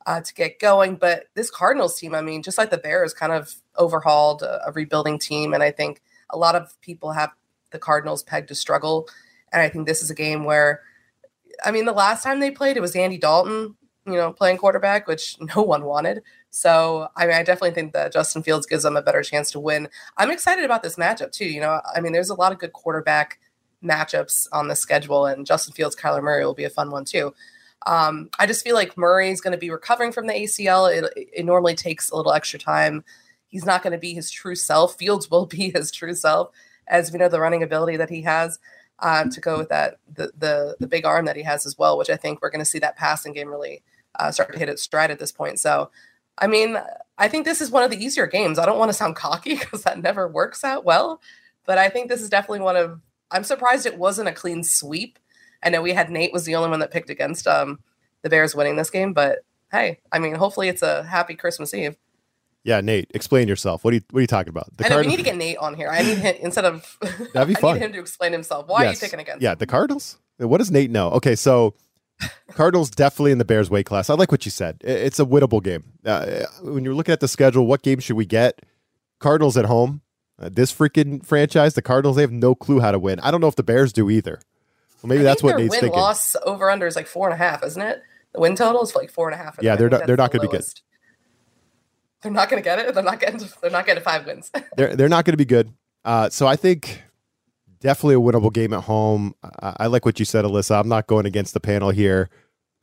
[0.05, 0.95] uh, to get going.
[0.95, 4.71] But this Cardinals team, I mean, just like the Bears, kind of overhauled a, a
[4.71, 7.31] rebuilding team, and I think a lot of people have
[7.71, 9.09] the Cardinals pegged to struggle.
[9.51, 10.81] And I think this is a game where,
[11.63, 13.75] I mean, the last time they played, it was Andy Dalton
[14.05, 16.21] you know, playing quarterback, which no one wanted.
[16.51, 19.59] So, I mean, I definitely think that Justin Fields gives them a better chance to
[19.59, 19.89] win.
[20.17, 21.45] I'm excited about this matchup too.
[21.45, 23.39] You know, I mean, there's a lot of good quarterback
[23.83, 27.33] matchups on the schedule, and Justin Fields, Kyler Murray will be a fun one too.
[27.85, 30.91] Um, I just feel like Murray's going to be recovering from the ACL.
[30.91, 33.03] It, it normally takes a little extra time.
[33.47, 34.97] He's not going to be his true self.
[34.97, 36.51] Fields will be his true self,
[36.87, 38.59] as we know the running ability that he has
[38.99, 41.97] uh, to go with that the, the the big arm that he has as well,
[41.97, 43.83] which I think we're going to see that passing game really
[44.20, 45.59] uh, start to hit its stride at this point.
[45.59, 45.91] So,
[46.38, 46.78] I mean,
[47.18, 48.59] I think this is one of the easier games.
[48.59, 51.22] I don't want to sound cocky because that never works out well,
[51.66, 53.01] but I think this is definitely one of.
[53.32, 55.18] I'm surprised it wasn't a clean sweep.
[55.63, 57.80] I know we had Nate was the only one that picked against um,
[58.22, 59.39] the Bears winning this game, but
[59.72, 61.97] hey, I mean, hopefully it's a happy Christmas Eve.
[62.63, 63.84] Yeah, Nate, explain yourself.
[63.84, 64.76] What are you What are you talking about?
[64.78, 65.05] The I know Cardinals?
[65.05, 65.88] we need to get Nate on here.
[65.89, 66.97] I need him instead of.
[67.34, 67.72] That'd be fun.
[67.76, 68.68] I need him to explain himself.
[68.68, 68.89] Why yes.
[68.89, 69.43] are you picking against?
[69.43, 70.18] Yeah, the Cardinals.
[70.38, 71.11] What does Nate know?
[71.11, 71.76] Okay, so
[72.53, 74.09] Cardinals definitely in the Bears weight class.
[74.09, 74.78] I like what you said.
[74.82, 75.84] It's a winnable game.
[76.05, 78.61] Uh, when you're looking at the schedule, what game should we get?
[79.20, 80.01] Cardinals at home.
[80.38, 83.20] Uh, this freaking franchise, the Cardinals, they have no clue how to win.
[83.22, 84.41] I don't know if the Bears do either.
[85.01, 85.99] Well, maybe I that's what Nate's win thinking.
[85.99, 88.01] Loss over under is like four and a half, isn't it?
[88.34, 89.57] The win total is like four and a half.
[89.61, 90.66] Yeah, they're not, they're not going to be good.
[92.22, 92.93] They're not going to get it.
[92.93, 93.39] They're not getting.
[93.61, 94.51] They're not getting five wins.
[94.78, 95.72] they're they're not going to be good.
[96.03, 97.03] Uh, so I think
[97.80, 99.34] definitely a winnable game at home.
[99.61, 100.80] I, I like what you said, Alyssa.
[100.80, 102.30] I'm not going against the panel here.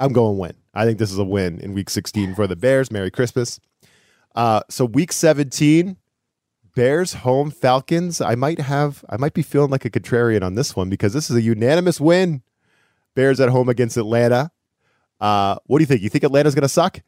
[0.01, 0.55] I'm going win.
[0.75, 2.91] I think this is a win in week 16 for the Bears.
[2.91, 3.61] Merry Christmas.
[4.35, 5.97] Uh, so week 17,
[6.75, 8.21] Bears home Falcons.
[8.21, 11.31] I might have I might be feeling like a contrarian on this one because this
[11.31, 12.43] is a unanimous win.
[13.15, 14.51] Bears at home against Atlanta.
[15.21, 16.03] Uh, what do you think?
[16.03, 17.01] You think Atlanta's going to suck?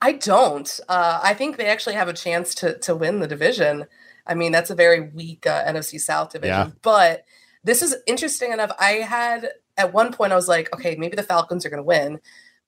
[0.00, 0.80] I don't.
[0.88, 3.86] Uh, I think they actually have a chance to to win the division.
[4.26, 6.68] I mean, that's a very weak uh, NFC South division.
[6.68, 6.70] Yeah.
[6.82, 7.24] But
[7.64, 8.72] this is interesting enough.
[8.78, 11.84] I had at one point I was like, okay, maybe the Falcons are going to
[11.84, 12.20] win,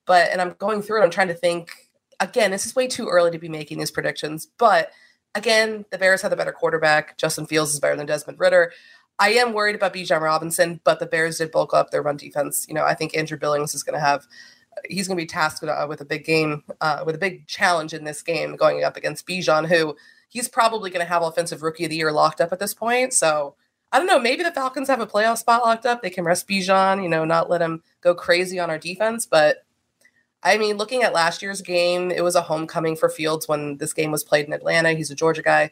[0.07, 1.05] but and I'm going through it.
[1.05, 1.71] I'm trying to think.
[2.21, 4.93] Again, this is way too early to be making these predictions, but
[5.35, 7.19] again, the Bears have the better quarterback.
[7.19, 8.73] Justin Fields is better than Desmond Ridder.
[9.19, 12.67] I am worried about Bijan Robinson, but the Bears did bulk up their run defense.
[12.69, 14.27] You know, I think Andrew Billings is going to have
[14.89, 17.47] he's going to be tasked with, uh, with a big game, uh, with a big
[17.47, 19.97] challenge in this game going up against Bijan, who
[20.35, 23.15] he's probably going to have offensive rookie of the year locked up at this point.
[23.15, 23.55] So
[23.93, 24.19] I don't know.
[24.19, 26.03] Maybe the Falcons have a playoff spot locked up.
[26.03, 29.27] They can rest Bijan, you know, not let him go crazy on our defense.
[29.27, 29.65] But
[30.43, 33.93] I mean, looking at last year's game, it was a homecoming for Fields when this
[33.93, 34.93] game was played in Atlanta.
[34.93, 35.71] He's a Georgia guy.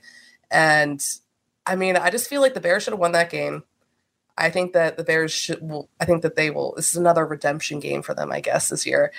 [0.48, 1.04] And
[1.66, 3.64] I mean, I just feel like the Bears should have won that game.
[4.38, 5.60] I think that the Bears should.
[5.60, 6.74] Will, I think that they will.
[6.76, 9.12] This is another redemption game for them, I guess, this year.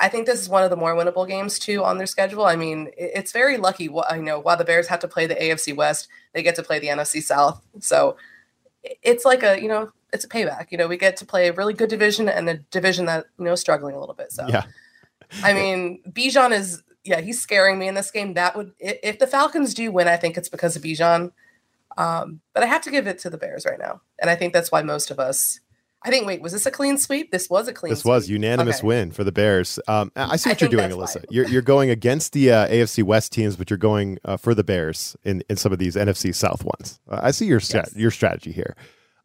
[0.00, 2.44] I think this is one of the more winnable games too on their schedule.
[2.44, 3.88] I mean, it's very lucky.
[4.08, 6.78] I know while the Bears have to play the AFC West, they get to play
[6.78, 7.62] the NFC South.
[7.80, 8.16] So
[9.02, 10.66] it's like a you know it's a payback.
[10.70, 13.44] You know, we get to play a really good division and a division that you
[13.44, 14.32] know struggling a little bit.
[14.32, 14.64] So yeah,
[15.42, 18.34] I mean, Bijan is yeah he's scaring me in this game.
[18.34, 21.32] That would if the Falcons do win, I think it's because of Bijan.
[21.96, 24.52] Um, but I have to give it to the Bears right now, and I think
[24.52, 25.60] that's why most of us.
[26.04, 26.26] I think.
[26.26, 27.30] Wait, was this a clean sweep?
[27.30, 27.90] This was a clean.
[27.90, 28.10] This sweep.
[28.10, 28.86] was unanimous okay.
[28.86, 29.78] win for the Bears.
[29.88, 31.24] Um, I see what I you're doing, Alyssa.
[31.30, 34.64] You're, you're going against the uh, AFC West teams, but you're going uh, for the
[34.64, 37.00] Bears in, in some of these NFC South ones.
[37.08, 37.94] Uh, I see your yes.
[37.94, 38.76] your strategy here.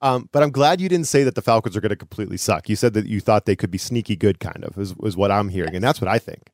[0.01, 2.69] Um, but I'm glad you didn't say that the Falcons are going to completely suck.
[2.69, 5.32] You said that you thought they could be sneaky good, kind of, is, is what
[5.32, 5.71] I'm hearing.
[5.73, 5.78] Yes.
[5.78, 6.51] And that's what I think.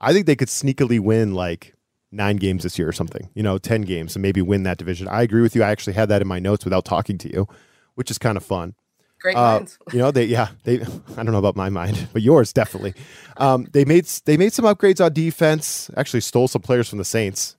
[0.00, 1.74] I think they could sneakily win like
[2.10, 5.06] nine games this year or something, you know, 10 games and maybe win that division.
[5.08, 5.62] I agree with you.
[5.62, 7.46] I actually had that in my notes without talking to you,
[7.94, 8.74] which is kind of fun.
[9.20, 9.78] Great uh, minds.
[9.92, 10.80] you know, they, yeah, they,
[11.16, 12.94] I don't know about my mind, but yours definitely.
[13.36, 17.04] Um, they made, they made some upgrades on defense, actually stole some players from the
[17.04, 17.56] Saints,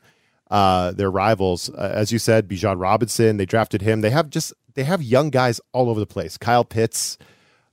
[0.49, 1.69] uh, their rivals.
[1.69, 4.01] Uh, as you said, Bijan Robinson, they drafted him.
[4.01, 6.37] They have just, they have young guys all over the place.
[6.37, 7.17] Kyle Pitts,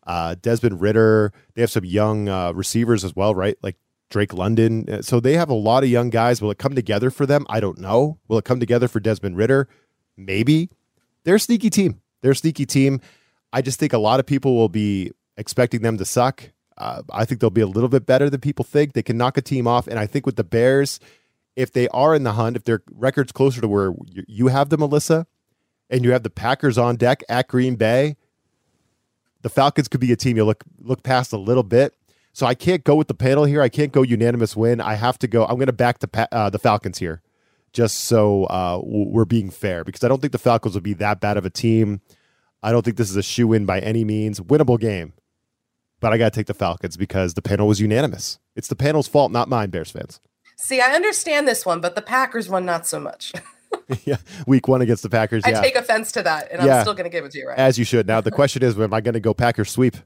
[0.06, 1.32] uh, Desmond Ridder.
[1.54, 3.56] They have some young uh, receivers as well, right?
[3.62, 3.76] Like
[4.10, 5.02] Drake London.
[5.02, 6.40] So they have a lot of young guys.
[6.40, 7.46] Will it come together for them?
[7.48, 8.18] I don't know.
[8.28, 9.68] Will it come together for Desmond Ridder?
[10.16, 10.70] Maybe.
[11.24, 12.00] They're a sneaky team.
[12.22, 13.00] They're a sneaky team.
[13.52, 16.50] I just think a lot of people will be expecting them to suck.
[16.76, 18.92] Uh, I think they'll be a little bit better than people think.
[18.92, 19.86] They can knock a team off.
[19.86, 21.00] And I think with the Bears,
[21.56, 23.92] if they are in the hunt, if their record's closer to where
[24.28, 25.26] you have them, Alyssa,
[25.90, 28.16] and you have the Packers on deck at Green Bay,
[29.42, 31.94] the Falcons could be a team you look look past a little bit.
[32.32, 33.62] So I can't go with the panel here.
[33.62, 34.80] I can't go unanimous win.
[34.80, 35.44] I have to go.
[35.44, 37.22] I'm going to back the uh, the Falcons here,
[37.72, 41.20] just so uh, we're being fair, because I don't think the Falcons will be that
[41.20, 42.00] bad of a team.
[42.62, 44.40] I don't think this is a shoe in by any means.
[44.40, 45.12] Winnable game,
[46.00, 48.38] but I got to take the Falcons because the panel was unanimous.
[48.56, 50.20] It's the panel's fault, not mine, Bears fans.
[50.56, 53.32] See, I understand this one, but the Packers one not so much.
[54.04, 55.44] yeah, week one against the Packers.
[55.44, 55.60] I yeah.
[55.60, 56.76] take offense to that, and yeah.
[56.76, 57.58] I'm still going to give it to you, right?
[57.58, 58.06] As you should.
[58.06, 59.96] Now the question is, am I going to go Packers sweep?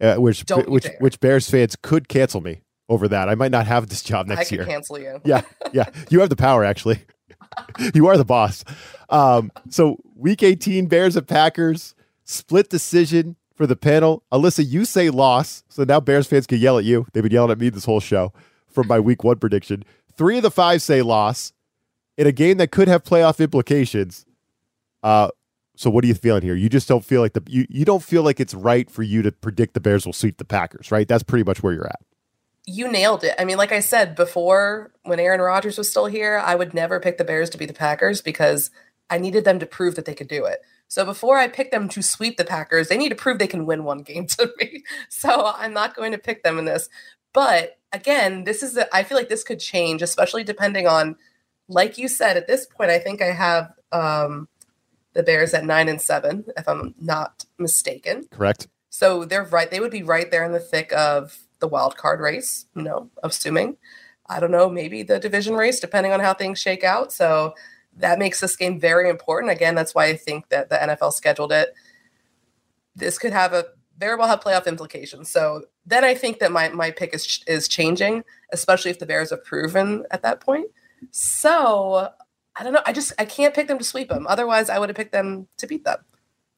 [0.00, 3.28] uh, which Don't which which Bears fans could cancel me over that.
[3.28, 4.64] I might not have this job next I year.
[4.64, 5.20] cancel you.
[5.24, 5.86] yeah, yeah.
[6.10, 7.00] You have the power, actually.
[7.94, 8.64] You are the boss.
[9.10, 11.94] Um, so week 18, Bears and Packers
[12.24, 14.22] split decision for the panel.
[14.32, 17.06] Alyssa, you say loss, so now Bears fans can yell at you.
[17.12, 18.32] They've been yelling at me this whole show
[18.68, 19.84] from my week one prediction.
[20.16, 21.52] Three of the five say loss
[22.16, 24.26] in a game that could have playoff implications.
[25.02, 25.28] Uh,
[25.76, 26.54] so what are you feeling here?
[26.54, 29.22] You just don't feel like the you, you don't feel like it's right for you
[29.22, 31.06] to predict the Bears will sweep the Packers, right?
[31.06, 32.00] That's pretty much where you're at.
[32.66, 33.34] You nailed it.
[33.38, 37.00] I mean, like I said before, when Aaron Rodgers was still here, I would never
[37.00, 38.70] pick the Bears to be the Packers because
[39.08, 40.58] I needed them to prove that they could do it.
[40.88, 43.66] So before I pick them to sweep the Packers, they need to prove they can
[43.66, 44.82] win one game to me.
[45.08, 46.88] So I'm not going to pick them in this.
[47.32, 51.16] But again, this is a, I feel like this could change, especially depending on,
[51.68, 54.48] like you said, at this point, I think I have um,
[55.12, 58.26] the Bears at nine and seven, if I'm not mistaken.
[58.30, 58.68] Correct.
[58.90, 59.70] So they're right.
[59.70, 62.66] They would be right there in the thick of the wild card race.
[62.74, 63.76] you know, assuming.
[64.28, 67.12] I don't know, maybe the division race, depending on how things shake out.
[67.12, 67.54] So
[67.96, 69.52] that makes this game very important.
[69.52, 71.74] Again, that's why I think that the NFL scheduled it.
[72.96, 73.66] This could have a
[73.98, 75.30] very well have playoff implications.
[75.30, 79.30] So then I think that my my pick is is changing, especially if the Bears
[79.30, 80.70] have proven at that point.
[81.10, 82.10] So
[82.56, 82.82] I don't know.
[82.86, 84.26] I just I can't pick them to sweep them.
[84.26, 85.98] Otherwise, I would have picked them to beat them.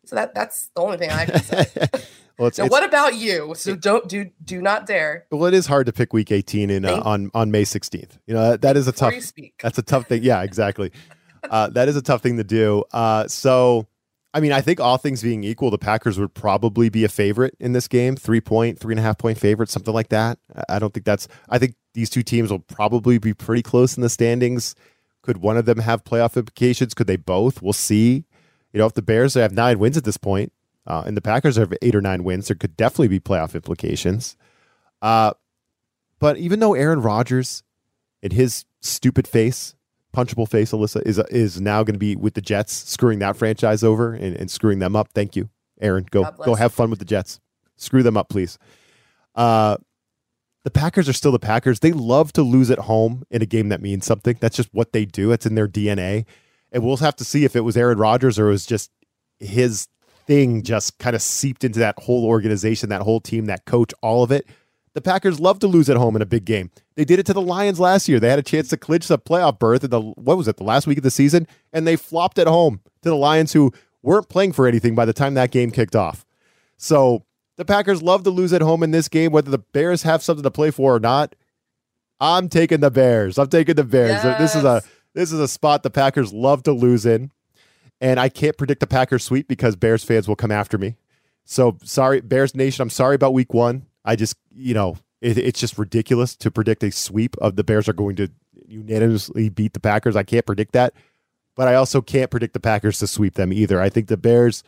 [0.05, 1.67] So that that's the only thing I can say.
[2.39, 3.55] well, it's, now, it's, what about you?
[3.57, 5.27] So don't do do not dare.
[5.31, 8.19] Well, it is hard to pick Week 18 in uh, on on May 16th.
[8.27, 9.15] You know that, that is a tough.
[9.63, 10.23] That's a tough thing.
[10.23, 10.93] Yeah, exactly.
[11.51, 12.85] uh, that is a tough thing to do.
[12.93, 13.87] Uh, so,
[14.35, 17.57] I mean, I think all things being equal, the Packers would probably be a favorite
[17.59, 20.39] in this game, three point, three and a half point favorite, something like that.
[20.69, 21.29] I don't think that's.
[21.49, 24.75] I think these two teams will probably be pretty close in the standings.
[25.23, 26.95] Could one of them have playoff implications?
[26.95, 27.61] Could they both?
[27.61, 28.25] We'll see.
[28.73, 30.53] You know, if the Bears have nine wins at this point,
[30.89, 34.37] uh, and the Packers have eight or nine wins, there could definitely be playoff implications.
[35.01, 35.35] Uh,
[36.19, 37.63] but even though Aaron Rodgers,
[38.23, 39.75] and his stupid face,
[40.17, 43.85] punchable face, Alyssa is is now going to be with the Jets, screwing that franchise
[43.85, 45.11] over and, and screwing them up.
[45.15, 46.07] Thank you, Aaron.
[46.11, 47.39] Go go have fun with the Jets.
[47.77, 48.59] Screw them up, please.
[49.35, 49.77] Uh,
[50.65, 51.81] the Packers are still the Packers.
[51.81, 54.37] They love to lose at home in a game that means something.
[54.41, 55.31] That's just what they do.
[55.31, 56.25] It's in their DNA.
[56.73, 58.91] And we'll have to see if it was Aaron Rodgers or it was just
[59.39, 59.87] his
[60.29, 64.23] thing just kind of seeped into that whole organization, that whole team, that coach, all
[64.23, 64.47] of it.
[64.95, 66.71] The Packers love to lose at home in a big game.
[66.97, 68.21] They did it to the Lions last year.
[68.21, 70.65] They had a chance to clinch the playoff berth in the what was it, the
[70.65, 73.73] last week of the season, and they flopped at home to the Lions who
[74.03, 76.27] weren't playing for anything by the time that game kicked off.
[76.77, 77.25] So
[77.57, 80.43] the Packers love to lose at home in this game, whether the Bears have something
[80.43, 81.35] to play for or not.
[82.21, 83.39] I'm taking the Bears.
[83.39, 84.23] I'm taking the Bears.
[84.25, 84.39] Yes.
[84.39, 84.83] This is a
[85.15, 87.31] this is a spot the Packers love to lose in.
[88.01, 90.97] And I can't predict the Packers sweep because Bears fans will come after me.
[91.45, 92.83] So sorry, Bears Nation.
[92.83, 93.87] I'm sorry about week one.
[94.05, 97.89] I just, you know, it, it's just ridiculous to predict a sweep of the Bears
[97.89, 98.31] are going to
[98.67, 100.15] unanimously beat the Packers.
[100.15, 100.95] I can't predict that.
[101.57, 103.81] But I also can't predict the Packers to sweep them either.
[103.81, 104.63] I think the Bears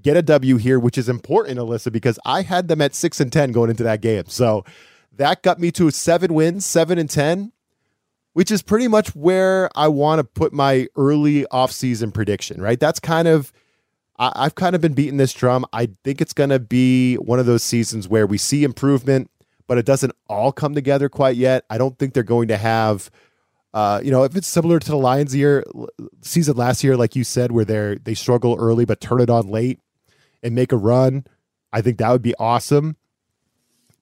[0.00, 3.30] get a W here, which is important, Alyssa, because I had them at six and
[3.30, 4.24] ten going into that game.
[4.28, 4.64] So
[5.12, 7.52] that got me to seven wins, seven and ten,
[8.32, 12.78] which is pretty much where I want to put my early offseason prediction, right?
[12.78, 13.52] That's kind of
[14.18, 15.64] I, have kind of been beating this drum.
[15.72, 19.30] I think it's gonna be one of those seasons where we see improvement,
[19.66, 21.64] but it doesn't all come together quite yet.
[21.70, 23.10] I don't think they're going to have
[23.72, 25.64] uh, you know, if it's similar to the Lions year
[26.22, 29.48] season last year, like you said, where they they struggle early but turn it on
[29.48, 29.78] late,
[30.42, 31.24] and make a run,
[31.72, 32.96] I think that would be awesome.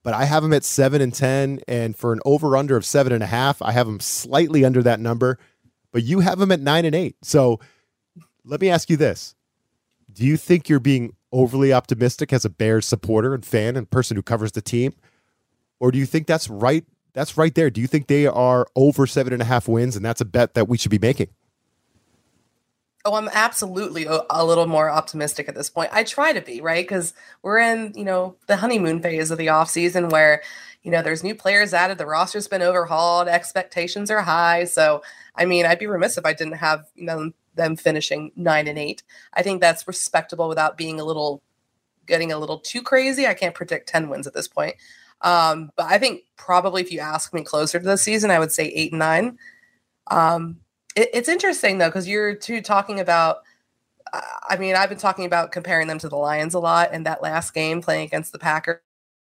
[0.08, 1.60] But I have them at seven and 10.
[1.68, 4.82] And for an over under of seven and a half, I have them slightly under
[4.82, 5.38] that number.
[5.92, 7.16] But you have them at nine and eight.
[7.20, 7.60] So
[8.42, 9.34] let me ask you this
[10.10, 14.16] Do you think you're being overly optimistic as a Bears supporter and fan and person
[14.16, 14.94] who covers the team?
[15.78, 16.86] Or do you think that's right?
[17.12, 17.68] That's right there.
[17.68, 20.54] Do you think they are over seven and a half wins and that's a bet
[20.54, 21.28] that we should be making?
[23.08, 25.88] Oh, I'm absolutely a, little more optimistic at this point.
[25.94, 26.86] I try to be, right?
[26.86, 30.42] Because we're in, you know, the honeymoon phase of the off season where,
[30.82, 34.64] you know, there's new players added, the roster's been overhauled, expectations are high.
[34.64, 35.00] So,
[35.34, 38.78] I mean, I'd be remiss if I didn't have, you know, them finishing nine and
[38.78, 39.02] eight.
[39.32, 41.42] I think that's respectable without being a little,
[42.06, 43.26] getting a little too crazy.
[43.26, 44.76] I can't predict 10 wins at this point.
[45.22, 48.52] Um, but I think probably if you ask me closer to the season, I would
[48.52, 49.38] say eight and nine.
[50.08, 50.58] Um,
[50.98, 53.38] it, it's interesting though because you're two talking about.
[54.12, 57.06] Uh, I mean, I've been talking about comparing them to the Lions a lot, and
[57.06, 58.80] that last game playing against the Packers,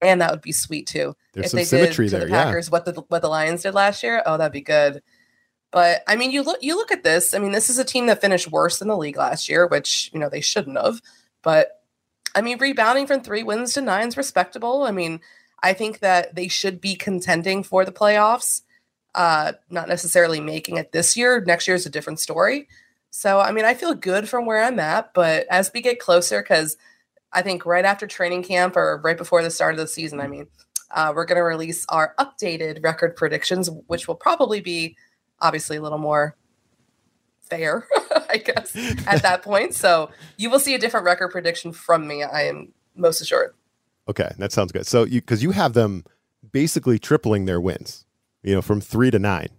[0.02, 1.16] and that would be sweet too.
[1.34, 2.72] There's if some they symmetry did to there, the Packers yeah.
[2.72, 4.24] what the what the Lions did last year.
[4.26, 5.02] Oh, that'd be good.
[5.72, 7.34] But I mean, you look you look at this.
[7.34, 10.10] I mean, this is a team that finished worse than the league last year, which
[10.14, 11.02] you know they shouldn't have.
[11.42, 11.82] But
[12.36, 14.84] I mean, rebounding from three wins to nine is respectable.
[14.84, 15.20] I mean,
[15.62, 18.62] I think that they should be contending for the playoffs
[19.20, 21.44] uh, not necessarily making it this year.
[21.46, 22.70] Next year is a different story.
[23.10, 26.42] So, I mean, I feel good from where I'm at, but as we get closer,
[26.42, 26.78] because
[27.34, 30.28] I think right after training camp or right before the start of the season, I
[30.28, 30.48] mean,
[30.92, 34.96] uh, we're going to release our updated record predictions, which will probably be
[35.42, 36.38] obviously a little more
[37.42, 37.90] fair,
[38.30, 38.74] I guess,
[39.06, 39.74] at that point.
[39.74, 42.24] So you will see a different record prediction from me.
[42.24, 43.54] I am most assured.
[44.08, 44.88] Okay, that sounds good.
[44.88, 46.06] So you because you have them
[46.54, 48.06] basically tripling their wins
[48.44, 49.50] you know, from three to nine.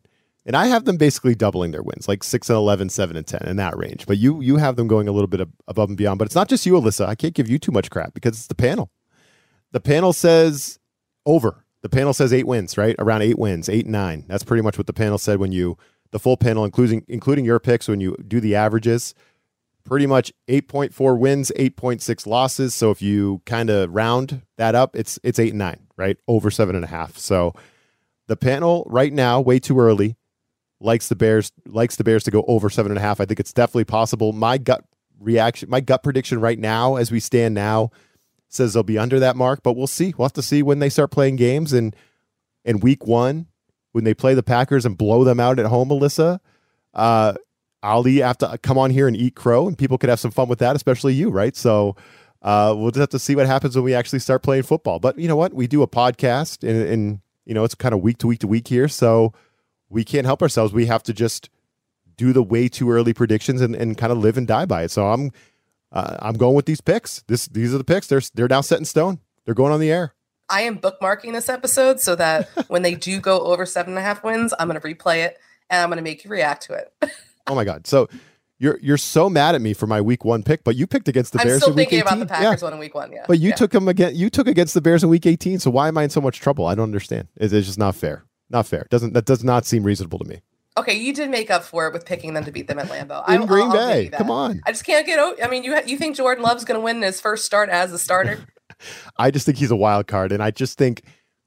[0.47, 3.43] And I have them basically doubling their wins, like six and 11, seven and 10
[3.47, 4.07] in that range.
[4.07, 6.19] But you you have them going a little bit above and beyond.
[6.19, 7.07] But it's not just you, Alyssa.
[7.07, 8.91] I can't give you too much crap because it's the panel.
[9.73, 10.79] The panel says
[11.27, 11.65] over.
[11.83, 12.97] The panel says eight wins, right?
[12.99, 14.25] Around eight wins, eight and nine.
[14.29, 15.79] That's pretty much what the panel said when you,
[16.11, 19.15] the full panel, including including your picks, when you do the averages,
[19.85, 22.75] pretty much 8.4 wins, 8.6 losses.
[22.75, 26.17] So if you kind of round that up, it's it's eight and nine, right?
[26.27, 27.17] Over seven and a half.
[27.17, 27.55] So
[28.31, 30.17] the panel right now, way too early,
[30.79, 33.21] likes the Bears likes the Bears to go over seven and a half.
[33.21, 34.33] I think it's definitely possible.
[34.33, 34.85] My gut
[35.19, 37.91] reaction, my gut prediction right now, as we stand now,
[38.49, 40.15] says they'll be under that mark, but we'll see.
[40.17, 41.95] We'll have to see when they start playing games and
[42.65, 43.47] in week one
[43.91, 46.39] when they play the Packers and blow them out at home, Alyssa.
[46.95, 47.35] Uh,
[48.07, 50.49] eat, have to come on here and eat crow, and people could have some fun
[50.49, 51.57] with that, especially you, right?
[51.57, 51.97] So
[52.43, 55.01] uh, we'll just have to see what happens when we actually start playing football.
[55.01, 55.53] But you know what?
[55.53, 57.21] We do a podcast, and, and
[57.51, 59.33] you know it's kind of week to week to week here, so
[59.89, 60.73] we can't help ourselves.
[60.73, 61.51] We have to just
[62.17, 64.93] do the way too early predictions and, and kind of live and die by it.
[64.93, 65.33] So I'm
[65.91, 67.23] uh, I'm going with these picks.
[67.23, 68.07] This these are the picks.
[68.07, 69.19] They're they're now set in stone.
[69.45, 70.15] They're going on the air.
[70.49, 74.03] I am bookmarking this episode so that when they do go over seven and a
[74.03, 75.37] half wins, I'm going to replay it
[75.69, 76.93] and I'm going to make you react to it.
[77.49, 77.89] oh my god!
[77.89, 78.09] So
[78.61, 81.33] you're you're so mad at me for my week one pick, but you picked against
[81.33, 81.55] the Bears.
[81.55, 82.13] I'm still in week thinking 18.
[82.23, 83.11] about the Packers one in week one.
[83.11, 83.55] Yeah, But you yeah.
[83.57, 84.15] took them again.
[84.15, 85.59] You took against the Bears in week 18.
[85.59, 86.67] So why am I in so much trouble?
[86.67, 87.27] I don't understand.
[87.37, 88.25] It's, it's just not fair.
[88.51, 88.87] Not fair.
[88.91, 90.43] Doesn't that does not seem reasonable to me?
[90.79, 93.29] Okay, you did make up for it with picking them to beat them at Lambeau.
[93.29, 94.19] In I'll- Green I'll Bay, that.
[94.19, 94.61] come on.
[94.65, 95.19] I just can't get.
[95.19, 97.93] o- I mean, you you think Jordan Love's going to win his first start as
[97.93, 98.45] a starter?
[99.19, 101.03] I just think he's a wild card, and I just think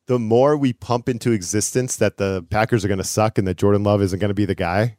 [0.08, 3.56] the more we pump into existence that the Packers are going to suck and that
[3.58, 4.98] Jordan Love isn't going to be the guy,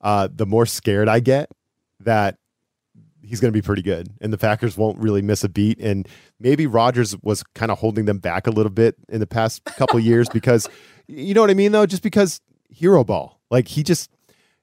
[0.00, 1.50] uh, the more scared I get
[2.00, 2.36] that
[3.22, 5.78] he's going to be pretty good, and the Packers won't really miss a beat.
[5.80, 9.64] And maybe Rodgers was kind of holding them back a little bit in the past
[9.64, 10.68] couple years because
[11.06, 14.10] you know what I mean, though, just because hero ball, like he just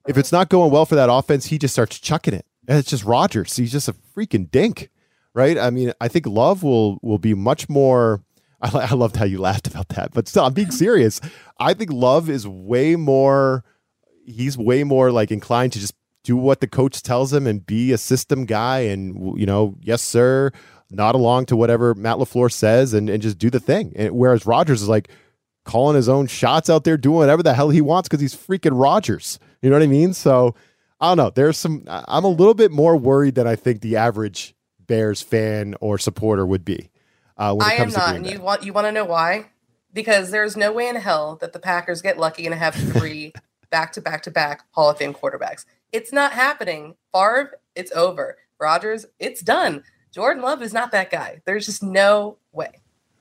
[0.07, 2.89] if it's not going well for that offense, he just starts chucking it, and it's
[2.89, 3.55] just Rodgers.
[3.55, 4.89] He's just a freaking dink
[5.37, 5.59] right?
[5.59, 8.23] I mean, I think Love will will be much more.
[8.61, 11.21] I, I loved how you laughed about that, but still, I'm being serious.
[11.59, 13.63] I think Love is way more.
[14.27, 17.93] He's way more like inclined to just do what the coach tells him and be
[17.93, 20.51] a system guy, and you know, yes sir,
[20.91, 23.93] nod along to whatever Matt LaFleur says, and and just do the thing.
[23.95, 25.09] And whereas Rodgers is like
[25.63, 28.79] calling his own shots out there, doing whatever the hell he wants because he's freaking
[28.79, 29.39] Rodgers.
[29.61, 30.13] You know what I mean?
[30.13, 30.55] So
[30.99, 31.29] I don't know.
[31.29, 31.83] There's some.
[31.87, 34.55] I'm a little bit more worried than I think the average
[34.87, 36.89] Bears fan or supporter would be.
[37.37, 39.05] Uh, when it I am comes to not, and you want you want to know
[39.05, 39.45] why?
[39.93, 43.33] Because there's no way in hell that the Packers get lucky and have three
[43.69, 45.65] back to back to back Hall of Fame quarterbacks.
[45.91, 46.95] It's not happening.
[47.13, 48.37] Favre, it's over.
[48.59, 49.83] Rodgers, it's done.
[50.13, 51.41] Jordan Love is not that guy.
[51.45, 52.71] There's just no way.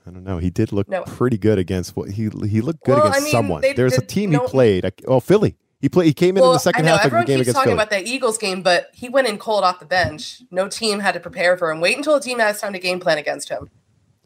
[0.06, 0.38] I don't know.
[0.38, 1.02] He did look No.
[1.02, 3.60] pretty good against what he he looked good Well, against I mean, someone.
[3.60, 4.92] they- There's a team no- he played.
[5.06, 5.56] Oh, Philly.
[5.80, 6.06] He played.
[6.06, 7.16] He came in in the second I know half of the game.
[7.18, 7.74] everyone keeps against talking Philly.
[7.74, 10.42] about that Eagles game, but he went in cold off the bench.
[10.50, 11.80] No team had to prepare for him.
[11.80, 13.68] Wait until a team has time to game plan against him.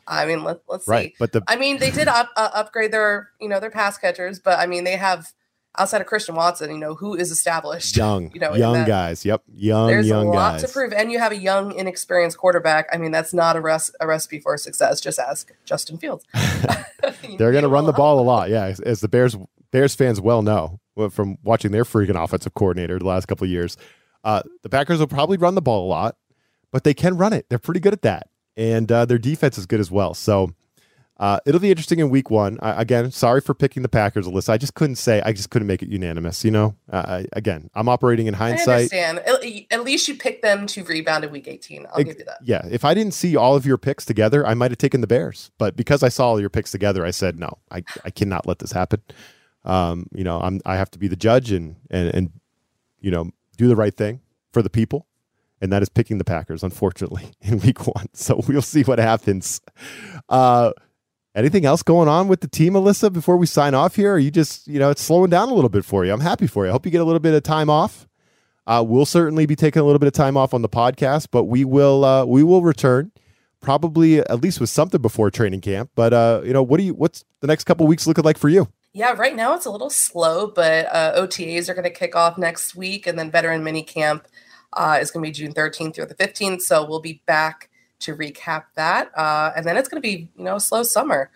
[0.07, 0.91] I mean, let, let's see.
[0.93, 3.97] right, but the I mean, they did up, uh, upgrade their, you know, their pass
[3.99, 5.33] catchers, but I mean, they have
[5.79, 7.97] outside of Christian Watson, you know, who is established.
[7.97, 9.25] young, you know, young guys.
[9.25, 10.63] Yep, young, There's young a lot guys.
[10.63, 12.89] to prove, and you have a young, inexperienced quarterback.
[12.93, 15.01] I mean, that's not a, res- a recipe for success.
[15.01, 16.25] Just ask Justin Fields.
[17.39, 18.51] They're going to run the ball a lot.
[18.51, 19.37] Yeah, as, as the Bears
[19.71, 23.77] Bears fans well know from watching their freaking offensive coordinator the last couple of years.
[24.23, 26.17] Uh, the Packers will probably run the ball a lot,
[26.73, 27.47] but they can run it.
[27.49, 30.15] They're pretty good at that, and uh, their defense is good as well.
[30.15, 30.53] So.
[31.21, 32.59] Uh, it'll be interesting in week one.
[32.63, 34.49] I, again, sorry for picking the Packers, Alyssa.
[34.49, 35.21] I just couldn't say.
[35.23, 36.43] I just couldn't make it unanimous.
[36.47, 36.75] You know.
[36.91, 38.91] Uh, I, again, I'm operating in I hindsight.
[38.93, 39.19] understand.
[39.71, 41.87] At, least you picked them to rebound in week 18.
[41.93, 42.39] I'll Ex- give you that.
[42.43, 45.07] Yeah, if I didn't see all of your picks together, I might have taken the
[45.07, 45.51] Bears.
[45.59, 47.59] But because I saw all your picks together, I said no.
[47.71, 49.03] I, I cannot let this happen.
[49.67, 52.31] Um, you know, I'm I have to be the judge and and and
[52.99, 54.21] you know do the right thing
[54.55, 55.07] for the people,
[55.61, 56.63] and that is picking the Packers.
[56.63, 59.61] Unfortunately, in Week One, so we'll see what happens.
[60.31, 60.73] Uh,
[61.35, 63.13] anything else going on with the team, Alyssa?
[63.13, 65.71] Before we sign off here, are you just you know it's slowing down a little
[65.71, 66.13] bit for you?
[66.13, 66.71] I'm happy for you.
[66.71, 68.07] I hope you get a little bit of time off.
[68.67, 71.45] Uh, we'll certainly be taking a little bit of time off on the podcast, but
[71.45, 73.13] we will uh, we will return
[73.61, 75.91] probably at least with something before training camp.
[75.95, 78.49] But uh, you know, what do you what's the next couple weeks looking like for
[78.49, 78.69] you?
[78.93, 82.37] Yeah, right now it's a little slow, but uh, OTAs are going to kick off
[82.37, 84.27] next week, and then veteran mini camp
[84.73, 86.63] uh, is going to be June 13th through the 15th.
[86.63, 87.70] So we'll be back
[88.01, 91.31] to recap that, uh, and then it's going to be you know a slow summer.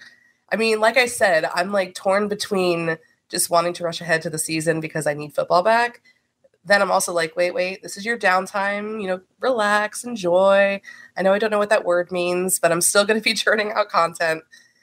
[0.52, 2.98] I mean, like I said, I'm like torn between
[3.28, 6.02] just wanting to rush ahead to the season because I need football back.
[6.64, 9.00] Then I'm also like, wait, wait, this is your downtime.
[9.00, 10.80] You know, relax, enjoy.
[11.16, 13.34] I know I don't know what that word means, but I'm still going to be
[13.34, 14.42] churning out content.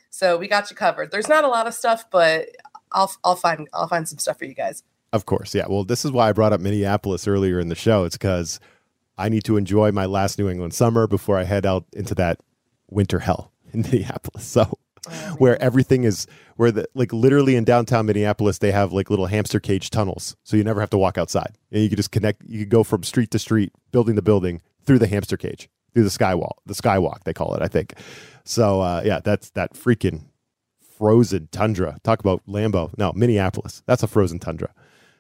[0.10, 1.12] So we got you covered.
[1.12, 2.50] There's not a lot of stuff, but
[2.92, 4.84] I'll I'll find I'll find some stuff for you guys.
[5.14, 5.66] Of course, yeah.
[5.68, 8.06] Well, this is why I brought up Minneapolis earlier in the show.
[8.06, 8.60] It's because
[9.22, 12.40] I need to enjoy my last New England summer before I head out into that
[12.90, 14.44] winter hell in Minneapolis.
[14.46, 14.80] So
[15.38, 19.60] where everything is where the like literally in downtown Minneapolis they have like little hamster
[19.60, 21.56] cage tunnels so you never have to walk outside.
[21.72, 24.62] And you can just connect you can go from street to street building to building
[24.86, 27.94] through the hamster cage through the skywalk the skywalk they call it I think.
[28.44, 30.26] So uh, yeah that's that freaking
[30.98, 32.00] frozen tundra.
[32.04, 33.84] Talk about Lambeau no Minneapolis.
[33.86, 34.72] That's a frozen tundra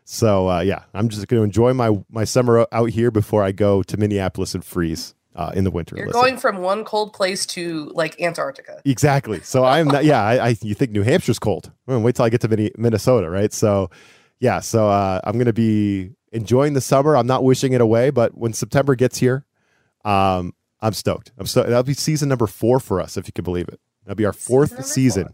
[0.04, 3.52] so uh, yeah I'm just going to enjoy my my summer out here before I
[3.52, 6.22] go to Minneapolis and freeze uh, in the winter You're Listen.
[6.22, 8.82] going from one cold place to like Antarctica.
[8.86, 9.39] Exactly.
[9.41, 10.04] So I'm not.
[10.04, 11.72] Yeah, I, I you think New Hampshire's cold?
[11.88, 13.54] Wait till I get to Minnesota, right?
[13.54, 13.89] So,
[14.39, 14.60] yeah.
[14.60, 17.16] So uh, I'm gonna be enjoying the summer.
[17.16, 19.45] I'm not wishing it away, but when September gets here,
[20.04, 21.32] um, I'm stoked.
[21.38, 21.70] I'm stoked.
[21.70, 23.80] That'll be season number four for us, if you can believe it.
[24.04, 25.34] That'll be our fourth Season season,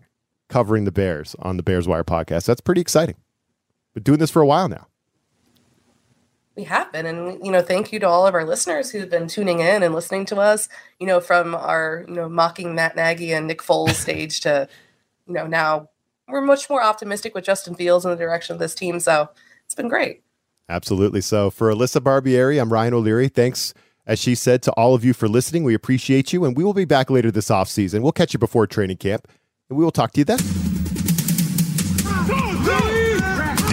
[0.49, 2.45] covering the Bears on the Bears Wire podcast.
[2.45, 3.15] That's pretty exciting.
[3.97, 4.85] Been doing this for a while now.
[6.55, 9.27] We have been, and you know, thank you to all of our listeners who've been
[9.27, 10.69] tuning in and listening to us.
[10.99, 14.69] You know, from our you know mocking Matt Nagy and Nick Foles stage to,
[15.25, 15.89] you know, now
[16.27, 18.99] we're much more optimistic with Justin Fields in the direction of this team.
[18.99, 19.29] So
[19.65, 20.21] it's been great.
[20.69, 21.21] Absolutely.
[21.21, 23.29] So for Alyssa Barbieri, I'm Ryan O'Leary.
[23.29, 23.73] Thanks,
[24.05, 25.63] as she said, to all of you for listening.
[25.63, 28.03] We appreciate you, and we will be back later this offseason.
[28.03, 29.27] We'll catch you before training camp,
[29.69, 30.37] and we will talk to you then.